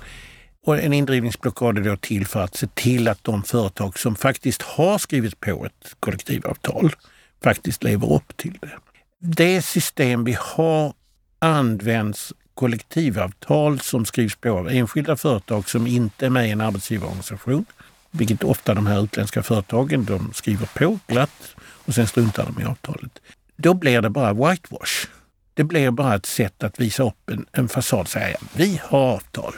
[0.65, 4.61] Och en indrivningsblockad är då till för att se till att de företag som faktiskt
[4.61, 6.95] har skrivit på ett kollektivavtal
[7.43, 8.71] faktiskt lever upp till det.
[9.19, 10.93] Det system vi har
[11.39, 17.65] används kollektivavtal som skrivs på av enskilda företag som inte är med i en arbetsgivarorganisation,
[18.11, 22.65] vilket ofta de här utländska företagen de skriver på glatt och sen struntar de i
[22.65, 23.19] avtalet.
[23.55, 25.16] Då blir det bara whitewash.
[25.57, 29.53] Det blir bara ett sätt att visa upp en, en fasad, säga vi har avtal.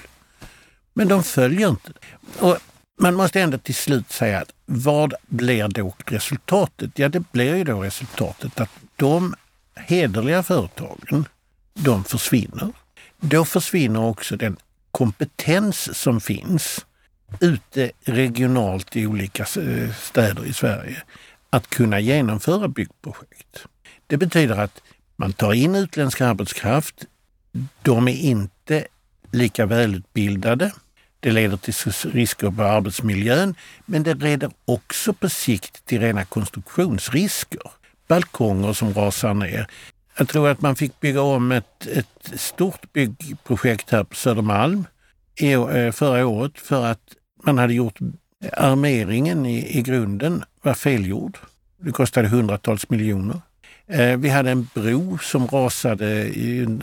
[0.94, 1.92] Men de följer inte.
[2.40, 2.58] Och
[3.02, 6.92] man måste ändå till slut säga att vad blir då resultatet?
[6.96, 9.36] Ja, det blir ju då resultatet att de
[9.76, 11.28] hederliga företagen,
[11.74, 12.72] de försvinner.
[13.20, 14.58] Då försvinner också den
[14.92, 16.86] kompetens som finns
[17.40, 21.04] ute regionalt i olika eh, städer i Sverige
[21.50, 23.66] att kunna genomföra byggprojekt.
[24.08, 24.82] Det betyder att
[25.20, 27.06] man tar in utländsk arbetskraft.
[27.82, 28.88] De är inte
[29.32, 30.72] lika välutbildade.
[31.20, 31.74] Det leder till
[32.12, 33.56] risker på arbetsmiljön,
[33.86, 37.62] men det leder också på sikt till rena konstruktionsrisker.
[38.08, 39.68] Balkonger som rasar ner.
[40.18, 44.86] Jag tror att man fick bygga om ett, ett stort byggprojekt här på Södermalm
[45.36, 48.00] eh, förra året för att man hade gjort
[48.54, 51.38] armeringen i, i grunden var felgjord.
[51.78, 53.42] Det kostade hundratals miljoner.
[53.90, 56.06] Eh, vi hade en bro som rasade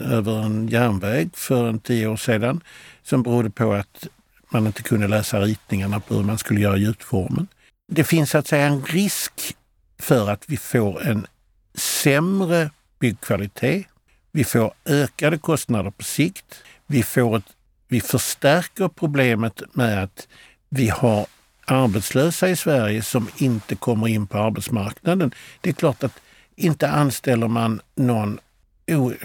[0.01, 2.61] över en järnväg för en tio år sedan
[3.03, 4.07] som berodde på att
[4.49, 7.47] man inte kunde läsa ritningarna på hur man skulle göra gjutformen.
[7.91, 9.55] Det finns så att säga en risk
[9.99, 11.27] för att vi får en
[11.75, 13.85] sämre byggkvalitet.
[14.31, 16.63] Vi får ökade kostnader på sikt.
[16.87, 17.55] Vi, får ett,
[17.87, 20.27] vi förstärker problemet med att
[20.69, 21.27] vi har
[21.65, 25.31] arbetslösa i Sverige som inte kommer in på arbetsmarknaden.
[25.61, 26.19] Det är klart att
[26.57, 28.39] inte anställer man någon,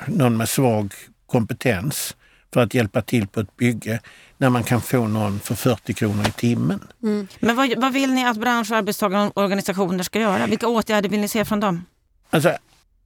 [0.06, 0.94] någon med svag
[1.26, 2.16] kompetens
[2.52, 4.00] för att hjälpa till på ett bygge
[4.38, 6.80] när man kan få någon för 40 kronor i timmen.
[7.02, 7.28] Mm.
[7.40, 10.46] Men vad, vad, vill ni att bransch och arbetstagarorganisationer ska göra?
[10.46, 11.84] Vilka åtgärder vill ni se från dem?
[12.30, 12.56] Alltså,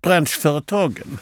[0.03, 1.19] branschföretagen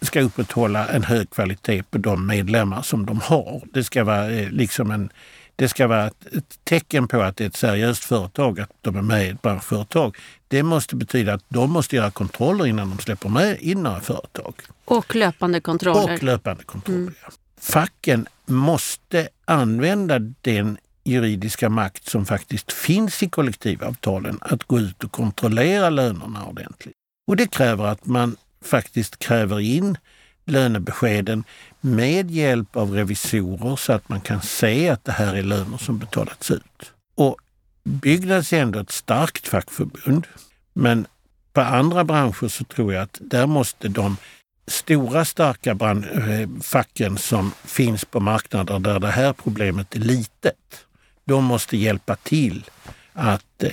[0.00, 3.62] ska upprätthålla en hög kvalitet på de medlemmar som de har.
[3.72, 5.10] Det ska vara eh, liksom en
[5.58, 9.02] det ska vara ett tecken på att det är ett seriöst företag, att de är
[9.02, 10.16] med i ett branschföretag.
[10.48, 14.54] Det måste betyda att de måste göra kontroller innan de släpper med in några företag.
[14.84, 16.14] Och löpande kontroller.
[16.14, 17.14] Och löpande kontroller, mm.
[17.60, 25.12] Facken måste använda den juridiska makt som faktiskt finns i kollektivavtalen att gå ut och
[25.12, 26.94] kontrollera lönerna ordentligt.
[27.26, 29.98] Och det kräver att man faktiskt kräver in
[30.44, 31.44] lönebeskeden
[31.80, 35.98] med hjälp av revisorer så att man kan se att det här är löner som
[35.98, 36.92] betalats ut.
[37.14, 37.36] Och
[37.84, 40.26] Byggnads är ändå ett starkt fackförbund.
[40.72, 41.06] Men
[41.52, 44.16] på andra branscher så tror jag att där måste de
[44.66, 50.86] stora starka eh, facken som finns på marknader där det här problemet är litet,
[51.24, 52.64] de måste hjälpa till
[53.12, 53.70] att eh,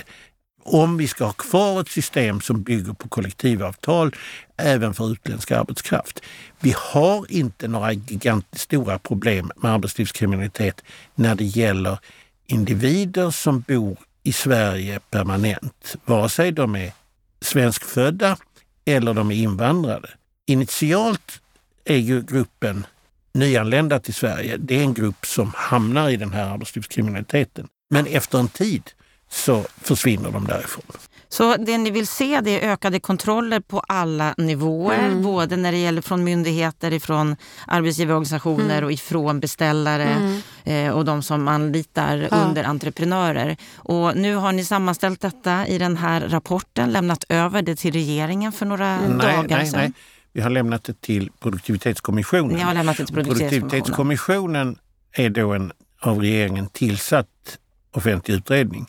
[0.66, 4.14] om vi ska ha kvar ett system som bygger på kollektivavtal
[4.56, 6.22] även för utländsk arbetskraft.
[6.60, 10.82] Vi har inte några gigantiskt stora problem med arbetslivskriminalitet
[11.14, 11.98] när det gäller
[12.46, 16.92] individer som bor i Sverige permanent, vare sig de är
[17.40, 18.36] svenskfödda
[18.84, 20.08] eller de är invandrade.
[20.46, 21.40] Initialt
[21.84, 22.86] är ju gruppen
[23.34, 27.68] nyanlända till Sverige, det är en grupp som hamnar i den här arbetslivskriminaliteten.
[27.90, 28.82] Men efter en tid
[29.30, 30.84] så försvinner de därifrån.
[31.28, 35.22] Så det ni vill se det är ökade kontroller på alla nivåer, mm.
[35.22, 37.36] både när det gäller från myndigheter, ifrån
[37.66, 38.84] arbetsgivarorganisationer mm.
[38.84, 40.40] och ifrån beställare mm.
[40.64, 42.36] eh, och de som anlitar ja.
[42.36, 43.56] underentreprenörer.
[43.76, 48.52] Och nu har ni sammanställt detta i den här rapporten, lämnat över det till regeringen
[48.52, 49.80] för några nej, dagar nej, sedan.
[49.80, 49.92] Nej.
[50.32, 52.56] Vi har lämnat det till Produktivitetskommissionen.
[52.56, 53.70] Ni har lämnat det till Produktivitetskommissionen.
[53.70, 54.78] Produktivitetskommissionen
[55.12, 57.58] är då en av regeringen tillsatt
[57.92, 58.86] offentlig utredning.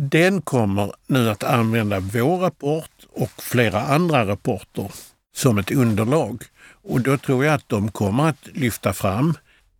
[0.00, 4.90] Den kommer nu att använda vår rapport och flera andra rapporter
[5.36, 6.44] som ett underlag.
[6.82, 9.34] Och då tror jag att de kommer att lyfta fram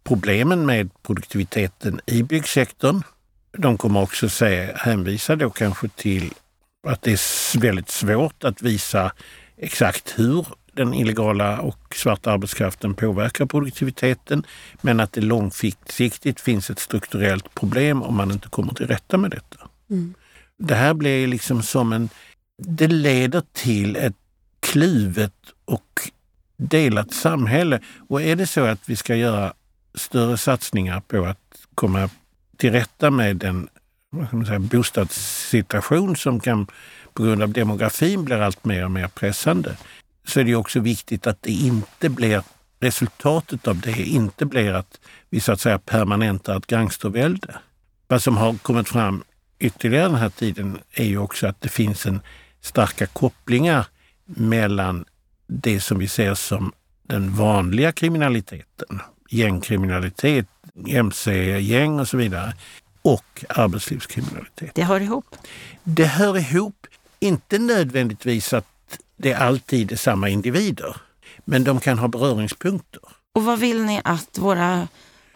[0.04, 3.02] problemen med produktiviteten i byggsektorn.
[3.59, 6.33] De kommer också säga, hänvisa då kanske till
[6.87, 9.12] att det är väldigt svårt att visa
[9.57, 14.46] exakt hur den illegala och svarta arbetskraften påverkar produktiviteten
[14.81, 19.31] men att det långsiktigt finns ett strukturellt problem om man inte kommer till rätta med
[19.31, 19.67] detta.
[19.90, 20.14] Mm.
[20.57, 22.09] Det här blir liksom som en...
[22.62, 24.16] Det leder till ett
[24.61, 26.11] kluvet och
[26.57, 27.81] delat samhälle.
[28.09, 29.53] Och är det så att vi ska göra
[29.94, 32.11] större satsningar på att komma
[32.57, 33.68] till rätta med den
[34.11, 36.66] vad man säga, bostadssituation som kan
[37.12, 39.77] på grund av demografin blir allt mer och mer pressande,
[40.24, 42.42] så är det också viktigt att det inte blir
[42.81, 47.59] resultatet av det inte blir att vi så att säga permanentar ett gangstervälde.
[48.07, 49.24] Vad som har kommit fram
[49.58, 52.20] ytterligare den här tiden är ju också att det finns en
[52.60, 53.86] starka kopplingar
[54.24, 55.04] mellan
[55.46, 60.46] det som vi ser som den vanliga kriminaliteten, gängkriminalitet,
[60.86, 62.54] mc-gäng och så vidare,
[63.02, 64.74] och arbetslivskriminalitet.
[64.74, 65.36] Det hör ihop?
[65.84, 66.86] Det hör ihop.
[67.20, 70.96] Inte nödvändigtvis att det alltid är samma individer,
[71.44, 73.00] men de kan ha beröringspunkter.
[73.34, 74.88] Och vad vill ni att våra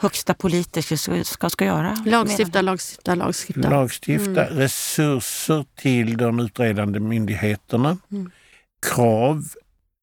[0.02, 1.96] högsta politiker ska, ska, göra?
[2.06, 3.70] Lagstifta, lagstifta, lagstifta.
[3.70, 4.58] Lagstifta, mm.
[4.58, 7.98] resurser till de utredande myndigheterna.
[8.10, 8.30] Mm.
[8.86, 9.44] Krav,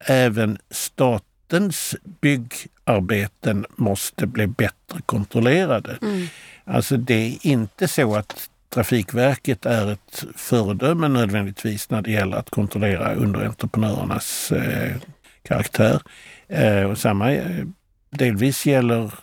[0.06, 5.98] även statens byggarbeten måste bli bättre kontrollerade.
[6.02, 6.28] Mm.
[6.64, 12.50] Alltså det är inte så att Trafikverket är ett föredöme nödvändigtvis när det gäller att
[12.50, 14.96] kontrollera underentreprenörernas eh,
[15.44, 16.02] karaktär.
[16.48, 17.66] Eh, och samma eh,
[18.10, 19.14] delvis gäller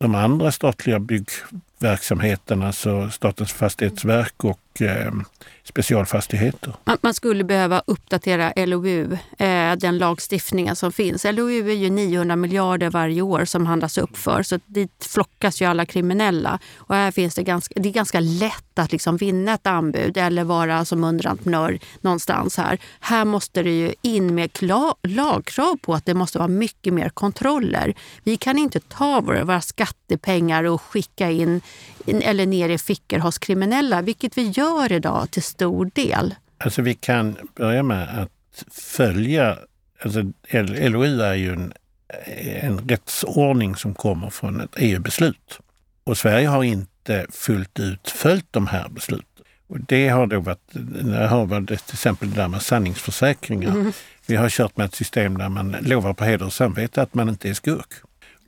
[0.00, 1.28] de andra statliga bygg
[1.82, 5.12] verksamheterna, alltså Statens fastighetsverk och eh,
[5.70, 6.72] Specialfastigheter.
[7.00, 11.24] Man skulle behöva uppdatera LOU, eh, den lagstiftningen som finns.
[11.24, 15.66] LOU är ju 900 miljarder varje år som handlas upp för, så dit flockas ju
[15.66, 16.58] alla kriminella.
[16.76, 20.44] Och här finns det ganska, det är ganska lätt att liksom vinna ett anbud eller
[20.44, 22.78] vara som underentreprenör någonstans här.
[23.00, 24.50] Här måste det ju in med
[25.02, 27.94] lagkrav på att det måste vara mycket mer kontroller.
[28.24, 31.60] Vi kan inte ta våra, våra skattepengar och skicka in
[32.06, 36.34] eller ner i fickor hos kriminella, vilket vi gör idag till stor del.
[36.58, 39.58] Alltså vi kan börja med att följa,
[40.02, 41.72] alltså LOU är ju en,
[42.60, 45.58] en rättsordning som kommer från ett EU-beslut.
[46.04, 49.26] Och Sverige har inte fullt ut följt de här besluten.
[49.66, 50.72] Och det har då varit,
[51.30, 53.70] har varit till exempel det där med sanningsförsäkringar.
[53.70, 53.92] Mm.
[54.26, 57.28] Vi har kört med ett system där man lovar på heder och samvete att man
[57.28, 57.92] inte är skurk.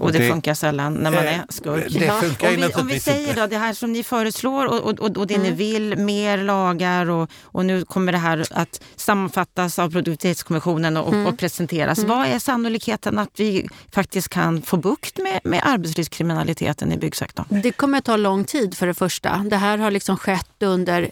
[0.02, 1.92] Och det, det, funkar sällan när man är skurk.
[1.92, 2.20] Det ja.
[2.20, 5.26] funkar om, vi, om vi säger då det här som ni föreslår och, och, och
[5.26, 5.46] det mm.
[5.46, 11.12] ni vill, mer lagar och, och nu kommer det här att sammanfattas av produktivitetskommissionen och,
[11.12, 11.26] mm.
[11.26, 11.98] och presenteras.
[11.98, 12.10] Mm.
[12.10, 17.46] Vad är sannolikheten att vi faktiskt kan få bukt med, med arbetslivskriminaliteten i byggsektorn?
[17.48, 19.44] Det kommer att ta lång tid för det första.
[19.50, 21.08] Det här har liksom skett under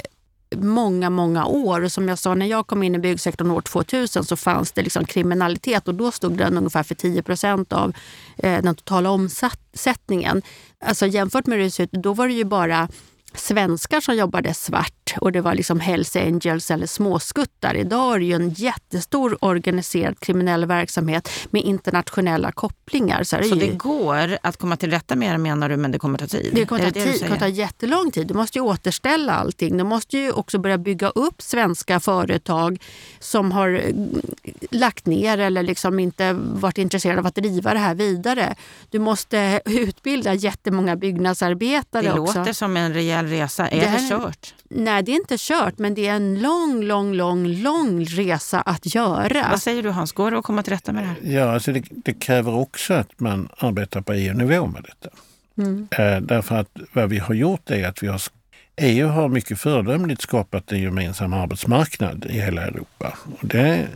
[0.56, 1.80] många, många år.
[1.84, 4.82] Och som jag sa, när jag kom in i byggsektorn år 2000 så fanns det
[4.82, 7.92] liksom kriminalitet och då stod den ungefär för 10 procent av
[8.38, 10.42] eh, den totala omsättningen.
[10.84, 12.88] Alltså jämfört med hur det ser ut, då var det ju bara
[13.34, 17.74] svenskar som jobbade svart och det var liksom Hells Angels eller småskuttar.
[17.74, 23.22] Idag är det ju en jättestor organiserad kriminell verksamhet med internationella kopplingar.
[23.22, 23.76] Så, det, så det ju...
[23.76, 26.50] går att komma till rätta med det menar du, men det kommer ta tid?
[26.54, 28.26] Det kommer ta, det tid, det kommer ta jättelång tid.
[28.26, 29.76] Du måste ju återställa allting.
[29.76, 32.82] Du måste ju också börja bygga upp svenska företag
[33.18, 34.20] som har mm,
[34.70, 38.54] lagt ner eller liksom inte varit intresserade av att driva det här vidare.
[38.90, 42.32] Du måste utbilda jättemånga byggnadsarbetare det också.
[42.32, 43.68] Det låter som en rejäl resa.
[43.68, 44.54] Är det, här, det kört?
[44.68, 48.94] Nej, det är inte kört, men det är en lång, lång, lång, lång resa att
[48.94, 49.48] göra.
[49.50, 51.36] Vad säger du Hans, går det att komma till rätta med det här?
[51.36, 55.16] Ja, alltså det, det kräver också att man arbetar på EU-nivå med detta.
[55.58, 55.88] Mm.
[55.90, 58.20] Eh, därför att vad vi har gjort är att vi har
[58.76, 63.18] EU har mycket föredömligt skapat en gemensam arbetsmarknad i hela Europa.
[63.40, 63.88] Och det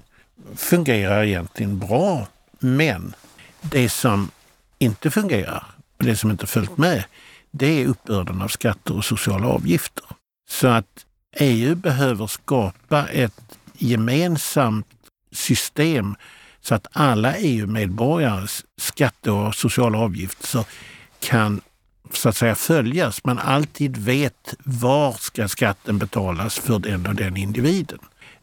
[0.54, 2.26] fungerar egentligen bra.
[2.58, 3.14] Men
[3.60, 4.30] det som
[4.78, 5.64] inte fungerar
[5.98, 7.04] och det som inte följt med,
[7.56, 10.04] det är uppbörden av skatter och sociala avgifter.
[10.50, 14.86] Så att EU behöver skapa ett gemensamt
[15.32, 16.14] system
[16.60, 20.64] så att alla EU-medborgares skatte och sociala avgifter
[21.20, 21.60] kan
[22.12, 23.24] så att säga följas.
[23.24, 27.98] Man alltid vet var ska skatten betalas för den och den individen.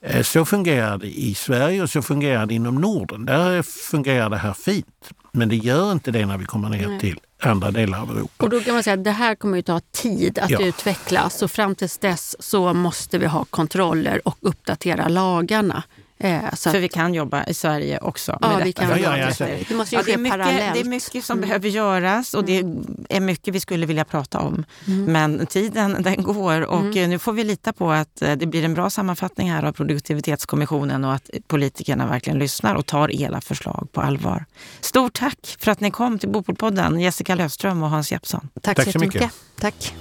[0.06, 3.26] Eh, så fungerar det i Sverige och så fungerar det inom Norden.
[3.26, 5.10] Där fungerar det här fint.
[5.32, 8.44] Men det gör inte det när vi kommer ner till andra delar av Europa.
[8.44, 10.62] Och då kan man säga att det här kommer ju ta tid att ja.
[10.62, 15.84] utvecklas och fram tills dess så måste vi ha kontroller och uppdatera lagarna.
[16.24, 18.66] Eh, så För vi kan jobba i Sverige också med ja, detta.
[18.66, 20.74] Vi kan ja, ja, ja, det måste ju ja, det, är mycket, parallellt.
[20.74, 21.48] det är mycket som mm.
[21.48, 22.64] behöver göras och det
[23.10, 24.66] är mycket vi skulle vilja prata om.
[24.88, 25.06] Mm.
[25.06, 27.10] Men tiden den går och mm.
[27.10, 31.04] nu får vi lita på att eh, det blir en bra sammanfattning här av produktivitetskommissionen
[31.04, 34.46] och att politikerna verkligen lyssnar och tar era förslag på allvar.
[34.82, 38.50] Stort tack för att ni kom till Bopolpodden, Jessica Löfström och Hans Jeppsson.
[38.62, 39.32] Tack, tack så mycket.
[39.60, 39.94] Tack.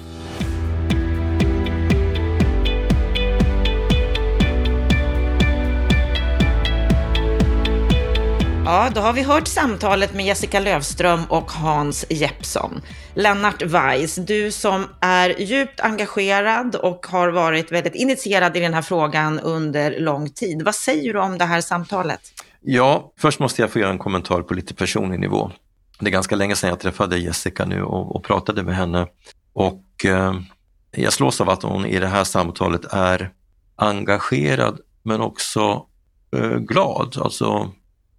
[8.64, 12.80] Ja, då har vi hört samtalet med Jessica Lövström och Hans Jeppsson.
[13.14, 18.82] Lennart Weiss, du som är djupt engagerad och har varit väldigt initierad i den här
[18.82, 20.62] frågan under lång tid.
[20.62, 22.20] Vad säger du om det här samtalet?
[22.61, 25.50] Ja, först måste jag få göra en kommentar på lite personlig nivå.
[26.00, 29.06] Det är ganska länge sedan jag träffade Jessica nu och, och pratade med henne
[29.52, 30.34] och eh,
[30.90, 33.30] jag slås av att hon i det här samtalet är
[33.76, 35.86] engagerad men också
[36.36, 37.18] eh, glad.
[37.20, 37.70] Alltså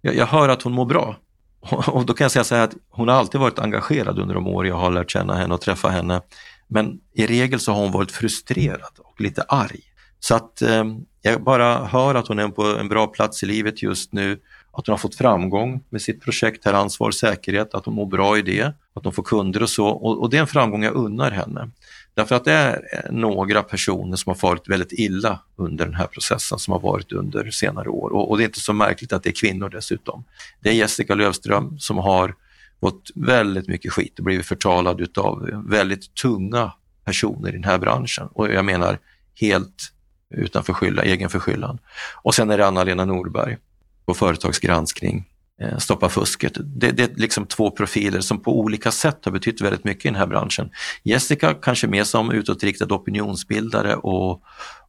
[0.02, 1.16] jag, jag hör att hon mår bra.
[1.86, 4.46] Och då kan jag säga så här att hon har alltid varit engagerad under de
[4.46, 6.20] år jag har lärt känna henne och träffa henne.
[6.68, 9.80] Men i regel så har hon varit frustrerad och lite arg.
[10.20, 10.84] Så att eh,
[11.22, 14.40] jag bara hör att hon är på en bra plats i livet just nu,
[14.72, 18.06] att hon har fått framgång med sitt projekt här, ansvar och säkerhet, att hon mår
[18.06, 19.86] bra i det, att hon får kunder och så.
[19.86, 21.70] Och, och det är en framgång jag unnar henne.
[22.14, 26.58] Därför att det är några personer som har farit väldigt illa under den här processen
[26.58, 28.12] som har varit under senare år.
[28.12, 30.24] Och, och det är inte så märkligt att det är kvinnor dessutom.
[30.60, 32.34] Det är Jessica Lövström som har
[32.80, 36.72] fått väldigt mycket skit och blivit förtalad utav väldigt tunga
[37.04, 38.28] personer i den här branschen.
[38.32, 38.98] Och jag menar
[39.40, 39.92] helt
[40.30, 41.78] utan förskyllan, egen förskyllan.
[42.22, 43.56] Och sen är det Anna-Lena Norberg
[44.04, 45.28] på Företagsgranskning
[45.60, 46.52] Eh, stoppa fusket.
[46.56, 50.08] Det, det, är liksom två profiler som på olika sätt har betytt väldigt mycket i
[50.08, 50.70] den här branschen.
[51.02, 54.42] Jessica kanske mer som utåtriktad opinionsbildare och,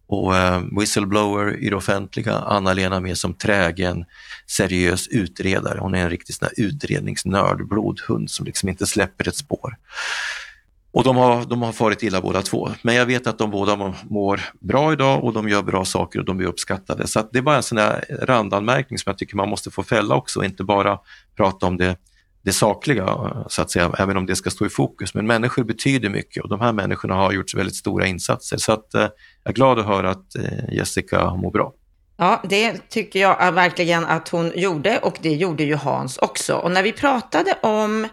[0.08, 2.34] och eh, whistleblower i det offentliga.
[2.34, 4.06] Anna-Lena mer som trägen,
[4.48, 5.80] seriös utredare.
[5.80, 9.78] Hon är en riktig sån utredningsnörd, blodhund som liksom inte släpper ett spår.
[10.94, 12.70] Och de har, de har farit illa båda två.
[12.82, 16.26] Men jag vet att de båda mår bra idag och de gör bra saker och
[16.26, 17.08] de blir uppskattade.
[17.08, 20.16] Så det är bara en sån där randanmärkning som jag tycker man måste få fälla
[20.16, 21.00] också och inte bara
[21.38, 21.96] prata om det,
[22.42, 23.06] det sakliga,
[23.48, 25.14] så att säga, även om det ska stå i fokus.
[25.14, 28.58] Men människor betyder mycket och de här människorna har gjort väldigt stora insatser.
[28.58, 29.12] Så att, eh, jag
[29.44, 31.74] är glad att höra att eh, Jessica mår bra.
[32.18, 36.56] Ja, det tycker jag eh, verkligen att hon gjorde och det gjorde ju Hans också.
[36.56, 38.08] Och när vi pratade om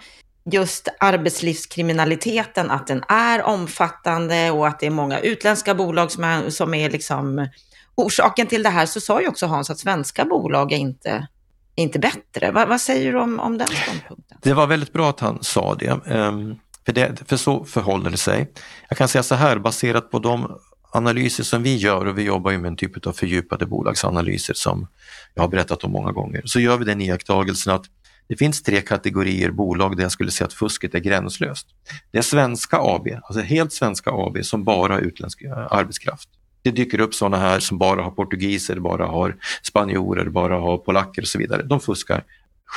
[0.53, 6.51] just arbetslivskriminaliteten, att den är omfattande och att det är många utländska bolag som är,
[6.51, 7.49] som är liksom
[7.95, 11.27] orsaken till det här, så sa ju också Hans att svenska bolag är inte,
[11.75, 12.51] inte bättre.
[12.51, 14.39] Va, vad säger du om, om den ståndpunkten?
[14.43, 18.17] Det var väldigt bra att han sa det, um, för, det, för så förhåller det
[18.17, 18.53] sig.
[18.89, 20.59] Jag kan säga så här, baserat på de
[20.93, 24.87] analyser som vi gör och vi jobbar ju med en typ av fördjupade bolagsanalyser som
[25.35, 27.85] jag har berättat om många gånger, så gör vi den iakttagelsen att
[28.31, 31.67] det finns tre kategorier bolag där jag skulle säga att fusket är gränslöst.
[32.11, 36.29] Det är svenska AB, alltså helt svenska AB som bara har utländsk eh, arbetskraft.
[36.63, 41.23] Det dyker upp sådana här som bara har portugiser, bara har spanjorer, bara har polacker
[41.23, 41.63] och så vidare.
[41.63, 42.25] De fuskar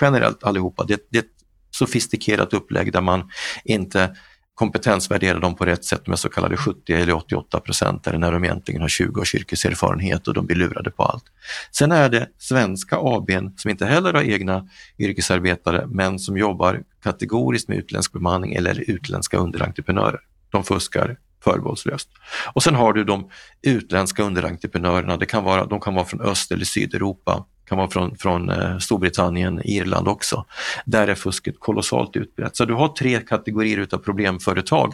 [0.02, 0.84] generellt allihopa.
[0.84, 1.30] Det, det är ett
[1.72, 3.30] sofistikerat upplägg där man
[3.66, 4.16] inte
[4.56, 8.82] kompetensvärdera dem på rätt sätt med så kallade 70 eller 88 procent när de egentligen
[8.82, 11.24] har 20 års yrkeserfarenhet och de blir lurade på allt.
[11.72, 14.68] Sen är det svenska ABn som inte heller har egna
[15.00, 20.20] yrkesarbetare men som jobbar kategoriskt med utländsk bemanning eller utländska underentreprenörer.
[20.50, 22.10] De fuskar förbehållslöst.
[22.54, 23.30] Och sen har du de
[23.62, 28.18] utländska underentreprenörerna, det kan vara, de kan vara från Öst eller Sydeuropa kan vara från,
[28.18, 30.46] från eh, Storbritannien, Irland också.
[30.86, 32.56] Där är fusket kolossalt utbrett.
[32.56, 34.94] Så du har tre kategorier utav problemföretag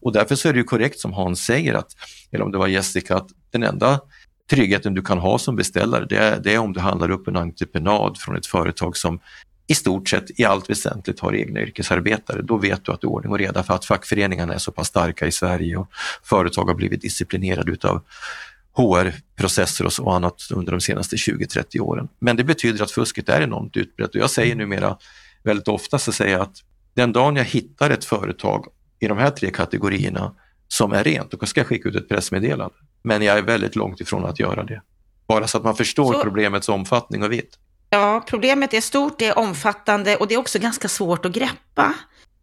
[0.00, 1.96] och därför så är det ju korrekt som Hans säger, att,
[2.32, 4.00] eller om det var Jessica, att den enda
[4.50, 7.36] tryggheten du kan ha som beställare det är, det är om du handlar upp en
[7.36, 9.20] entreprenad från ett företag som
[9.70, 12.42] i stort sett i allt väsentligt har egna yrkesarbetare.
[12.42, 14.88] Då vet du att det är ordning och reda för att fackföreningarna är så pass
[14.88, 15.88] starka i Sverige och
[16.22, 18.02] företag har blivit disciplinerade utav
[18.72, 22.08] HR-processer och annat under de senaste 20-30 åren.
[22.18, 24.96] Men det betyder att fusket är enormt utbrett och jag säger numera
[25.42, 26.56] väldigt ofta så säger jag att
[26.94, 28.66] den dagen jag hittar ett företag
[29.00, 30.34] i de här tre kategorierna
[30.68, 32.74] som är rent, då ska jag skicka ut ett pressmeddelande.
[33.02, 34.82] men jag är väldigt långt ifrån att göra det.
[35.26, 36.22] Bara så att man förstår så...
[36.22, 37.58] problemets omfattning och vitt.
[37.90, 41.94] Ja, problemet är stort, det är omfattande och det är också ganska svårt att greppa.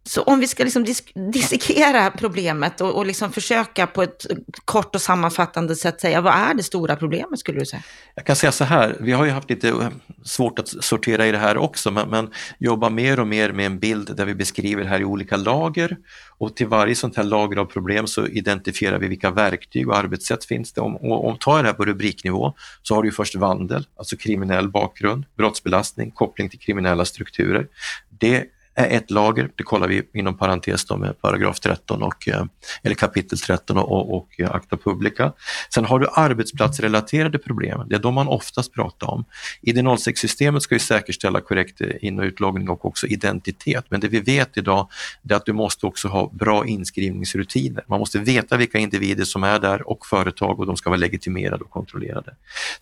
[0.08, 4.26] Så om vi ska liksom dis dissekera problemet och, och liksom försöka på ett
[4.66, 7.84] kort och sammanfattande sätt säga, vad är det stora problemet skulle du säga?
[8.16, 9.90] Jag kan säga så här, vi har ju haft lite eh,
[10.24, 12.30] svårt att sortera i det här också, men, men
[12.60, 15.98] jobba mer och mer med en bild där vi beskriver det här i olika lager
[16.38, 20.46] och till varje sånt här lager av problem så identifierar vi vilka verktyg och arbetssätt
[20.46, 20.82] finns det.
[20.82, 24.70] Om, och, om tar det här på rubriknivå så har du först vandel, alltså kriminell
[24.70, 27.68] bakgrund, brottsbelastning, koppling till kriminella strukturer.
[28.20, 28.46] Det
[28.78, 32.44] är ett lager, det kollar vi inom parentes då med paragraf 13 och, eh,
[32.84, 35.34] eller kapitel 13 och, och akta eh, acta publica.
[35.74, 39.26] Sen har du arbetsplatsrelaterade problem, det är de man oftast pratar om.
[39.62, 44.20] ID06-systemet ska ju säkerställa korrekt eh, in och utloggning och också identitet, men det vi
[44.20, 44.90] vet idag
[45.30, 47.84] är att du måste också ha bra inskrivningsrutiner.
[47.88, 51.64] Man måste veta vilka individer som är där och företag och de ska vara legitimerade
[51.64, 52.36] och kontrollerade.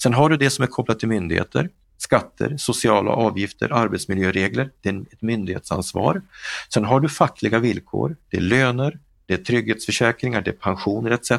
[0.04, 5.02] Sen har du det som är kopplat till myndigheter skatter, sociala avgifter, arbetsmiljöregler, det är
[5.02, 6.22] ett myndighetsansvar.
[6.74, 11.32] Sen har du fackliga villkor, det är löner, det är trygghetsförsäkringar, det är pensioner etc.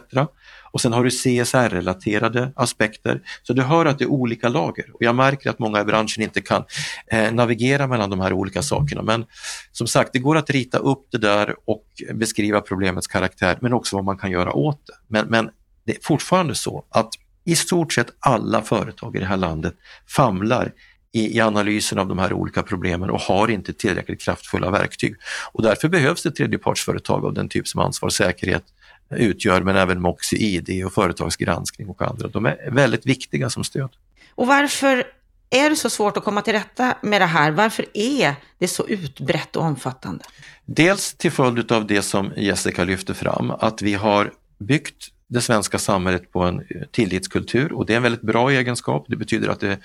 [0.70, 3.22] Och sen har du CSR-relaterade aspekter.
[3.42, 6.22] Så du hör att det är olika lager och jag märker att många i branschen
[6.22, 6.64] inte kan
[7.07, 9.02] eh, navigera mellan de här olika sakerna.
[9.02, 9.26] Men
[9.72, 13.96] som sagt, det går att rita upp det där och beskriva problemets karaktär men också
[13.96, 14.92] vad man kan göra åt det.
[15.09, 15.50] Men, men
[15.84, 17.11] det är fortfarande så att
[17.47, 19.74] i stort sett alla företag i det här landet
[20.07, 20.72] famlar
[21.12, 25.16] i, i, analysen av de här olika problemen och har inte tillräckligt kraftfulla verktyg.
[25.53, 28.64] Och därför behövs det tredjepartsföretag av den typ som Ansvar och säkerhet
[29.11, 32.28] utgör, men även Moxie ID och företagsgranskning och andra.
[32.28, 33.90] De är väldigt viktiga som stöd.
[34.34, 35.05] Och varför
[35.51, 37.51] är det så svårt att komma till rätta med det här?
[37.51, 40.24] Varför är det så utbrett och omfattande?
[40.64, 45.79] Dels till följd av det som Jessica lyfter fram, att vi har byggt det svenska
[45.79, 49.05] samhället på en eh, tillitskultur och det är en väldigt bra egenskap.
[49.09, 49.79] Det betyder att det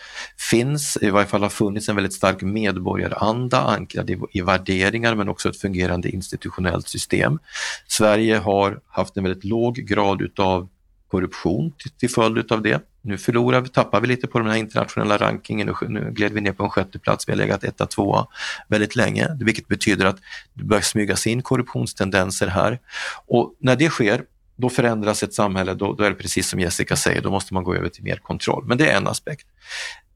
[0.50, 5.30] finns, i varje fall har funnits en väldigt stark medborgaranda ankrad i, i värderingar men
[5.30, 7.40] också ett fungerande institutionellt system.
[7.88, 10.70] Sverige har haft en väldigt låg grad utav
[11.12, 12.82] korruption till, till följd utav det.
[13.02, 16.42] Nu förlorar vi, tappar vi lite på den här internationella rankingen och nu gled vi
[16.42, 17.28] ner på en sjätte plats.
[17.28, 18.28] Vi har legat etta, tvåa
[18.68, 20.18] väldigt länge, vilket betyder att
[20.54, 22.80] det börjar smygas in korruptionstendenser här.
[23.28, 24.24] Och när det sker
[24.62, 27.64] då förändras ett samhälle, då, då, är det precis som Jessica säger, då måste man
[27.64, 28.66] gå över till mer kontroll.
[28.68, 29.48] Men det är en aspekt.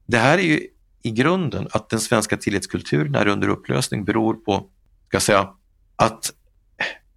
[0.06, 0.66] Det här är ju
[1.02, 4.66] i grunden att den svenska tillitskulturen är under upplösning beror på,
[5.08, 5.50] ska jag säga,
[5.96, 6.32] att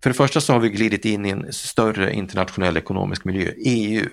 [0.03, 3.51] för det första så har vi glidit in i en större internationell ekonomisk miljö.
[3.65, 4.05] EU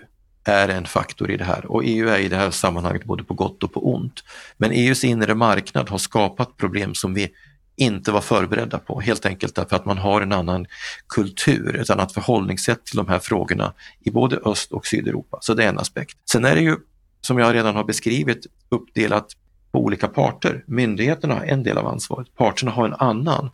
[0.45, 3.35] är en faktor i det här och EU är i det här sammanhanget både på
[3.35, 4.25] gott och på ont.
[4.57, 7.29] Men EUs inre marknad har skapat problem som vi
[7.77, 10.67] inte var förberedda på, helt enkelt därför att man har en annan
[11.09, 15.39] kultur, ett annat förhållningssätt till de här frågorna i både Öst och Sydeuropa.
[15.41, 16.19] Så det är en aspekt.
[16.31, 16.77] Sen är det ju,
[17.21, 19.27] som jag redan har beskrivit, uppdelat
[19.73, 20.65] på olika parter.
[20.67, 23.51] Myndigheterna har en del av ansvaret, parterna har en annan.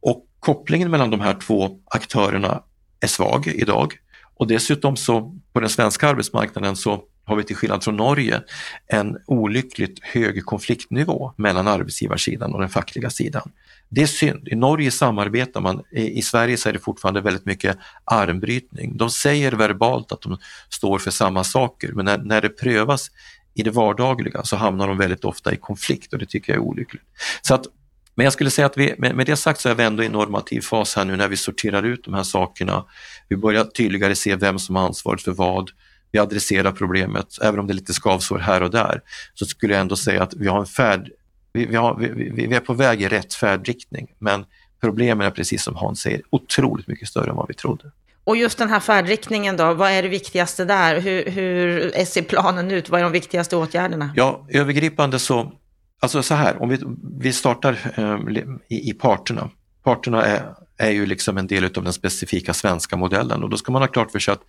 [0.00, 2.62] Och kopplingen mellan de här två aktörerna
[3.00, 3.94] är svag idag.
[4.34, 8.42] Och dessutom så på den svenska arbetsmarknaden så har vi till skillnad från Norge
[8.86, 13.50] en olyckligt hög konfliktnivå mellan arbetsgivarsidan och den fackliga sidan.
[13.88, 14.48] Det är synd.
[14.48, 18.96] I Norge samarbetar man, i Sverige så är det fortfarande väldigt mycket armbrytning.
[18.96, 23.10] De säger verbalt att de står för samma saker men när, när det prövas
[23.54, 26.68] i det vardagliga så hamnar de väldigt ofta i konflikt och det tycker jag är
[26.68, 27.02] olyckligt.
[27.42, 27.66] Så att,
[28.14, 30.06] men jag skulle säga att vi, med, med det sagt så är vi ändå i
[30.06, 32.84] en normativ fas här nu när vi sorterar ut de här sakerna.
[33.28, 35.70] Vi börjar tydligare se vem som har ansvaret för vad
[36.12, 39.00] vi adresserar problemet, även om det är lite skavsår här och där,
[39.34, 41.10] så skulle jag ändå säga att vi har en färd,
[41.52, 44.44] vi, vi, har, vi, vi är på väg i rätt färdriktning, men
[44.80, 47.92] problemen är precis som Hans säger otroligt mycket större än vad vi trodde.
[48.24, 51.00] Och just den här färdriktningen då, vad är det viktigaste där?
[51.00, 52.88] Hur, hur ser planen ut?
[52.88, 54.10] Vad är de viktigaste åtgärderna?
[54.16, 55.52] Ja, övergripande så,
[56.00, 56.78] alltså så här, om vi,
[57.20, 59.50] vi startar um, i, i parterna.
[59.82, 63.72] Parterna är är ju liksom en del av den specifika svenska modellen och då ska
[63.72, 64.42] man ha klart för sig att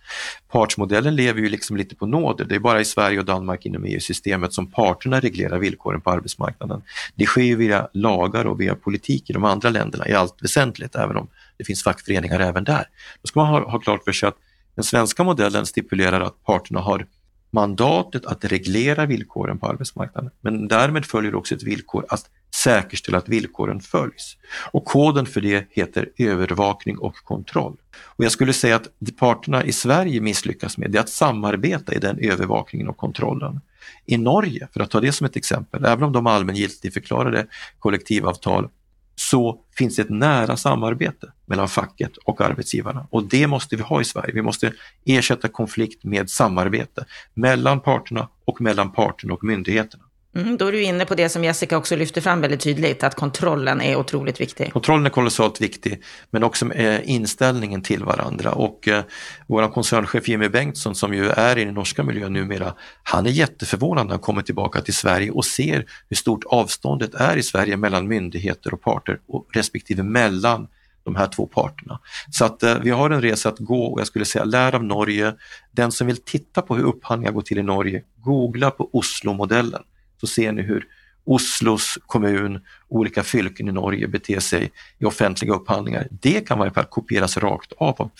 [0.48, 2.44] partsmodellen lever ju liksom lite på nåder.
[2.44, 6.82] Det är bara i Sverige och Danmark inom EU-systemet som parterna reglerar villkoren på arbetsmarknaden.
[7.14, 10.94] Det sker ju via lagar och via politik i de andra länderna i allt väsentligt,
[10.94, 12.88] även om det finns fackföreningar även där.
[13.22, 14.36] Då ska man ha, ha klart för sig att
[14.74, 17.06] den svenska modellen stipulerar att parterna har
[17.50, 20.30] mandatet att reglera villkoren på arbetsmarknaden.
[20.40, 24.36] Men därmed följer också ett villkor att säkerställa att villkoren följs.
[24.72, 27.76] Och koden för det heter övervakning och kontroll.
[27.96, 31.94] Och jag skulle säga att det parterna i Sverige misslyckas med det är att samarbeta
[31.94, 33.60] i den övervakningen och kontrollen.
[34.06, 37.46] I Norge, för att ta det som ett exempel, även om de allmängiltigt förklarade
[37.78, 38.68] kollektivavtal
[39.16, 44.00] så finns det ett nära samarbete mellan facket och arbetsgivarna och det måste vi ha
[44.00, 44.34] i Sverige.
[44.34, 44.72] Vi måste
[45.04, 50.04] ersätta konflikt med samarbete mellan parterna och mellan parterna och myndigheterna.
[50.36, 53.14] Mm, då är du inne på det som Jessica också lyfter fram väldigt tydligt, att
[53.14, 54.72] kontrollen är otroligt viktig.
[54.72, 58.52] Kontrollen är kolossalt viktig, men också eh, inställningen till varandra.
[58.52, 59.04] Och eh,
[59.46, 64.06] vår koncernchef Jimmy Bengtsson som ju är i den norska miljön numera, han är jätteförvånad
[64.06, 68.08] när han kommer tillbaka till Sverige och ser hur stort avståndet är i Sverige mellan
[68.08, 70.68] myndigheter och parter och respektive mellan
[71.04, 72.00] de här två parterna.
[72.30, 74.84] Så att eh, vi har en resa att gå och jag skulle säga lär av
[74.84, 75.34] Norge.
[75.72, 79.82] Den som vill titta på hur upphandlingar går till i Norge, googla på Oslo-modellen
[80.26, 80.86] så ser ni hur
[81.26, 86.08] Oslos kommun, olika fylken i Norge beter sig i offentliga upphandlingar.
[86.10, 88.10] Det kan varje fall kopieras rakt av, av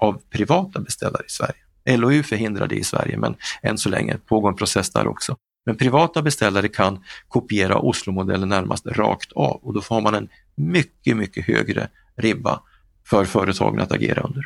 [0.00, 1.96] av privata beställare i Sverige.
[1.98, 5.36] LOU förhindrar det i Sverige, men än så länge pågår en process där också.
[5.66, 11.16] Men privata beställare kan kopiera Oslo-modellen närmast rakt av och då får man en mycket,
[11.16, 12.60] mycket högre ribba
[13.06, 14.42] för företagen att agera under.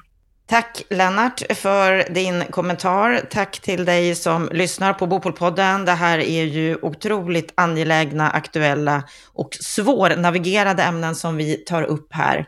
[0.50, 3.20] Tack Lennart för din kommentar.
[3.30, 5.84] Tack till dig som lyssnar på Bopolpodden.
[5.84, 9.02] Det här är ju otroligt angelägna, aktuella
[9.34, 12.46] och svårnavigerade ämnen som vi tar upp här.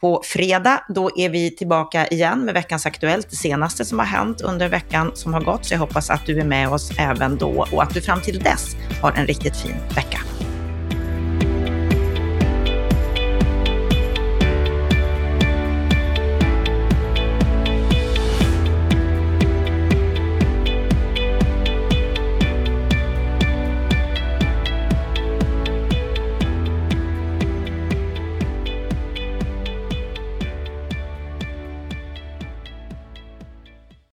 [0.00, 4.40] På fredag, då är vi tillbaka igen med veckans Aktuellt, det senaste som har hänt
[4.40, 5.64] under veckan som har gått.
[5.66, 8.38] Så jag hoppas att du är med oss även då och att du fram till
[8.38, 10.39] dess har en riktigt fin vecka.